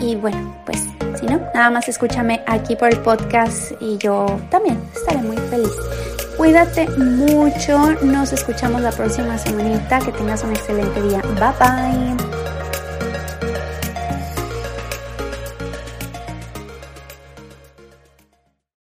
y 0.01 0.15
bueno, 0.15 0.55
pues 0.65 0.87
si 1.19 1.25
no, 1.25 1.39
nada 1.53 1.69
más 1.69 1.87
escúchame 1.89 2.41
aquí 2.47 2.75
por 2.75 2.89
el 2.89 2.99
podcast 2.99 3.73
y 3.79 3.97
yo 3.97 4.39
también 4.49 4.81
estaré 4.95 5.19
muy 5.19 5.37
feliz. 5.37 5.71
Cuídate 6.37 6.89
mucho, 6.97 7.91
nos 8.01 8.33
escuchamos 8.33 8.81
la 8.81 8.91
próxima 8.91 9.37
semanita, 9.37 9.99
que 9.99 10.11
tengas 10.13 10.43
un 10.43 10.51
excelente 10.51 11.01
día. 11.01 11.21
Bye 11.21 11.53
bye. 11.59 12.30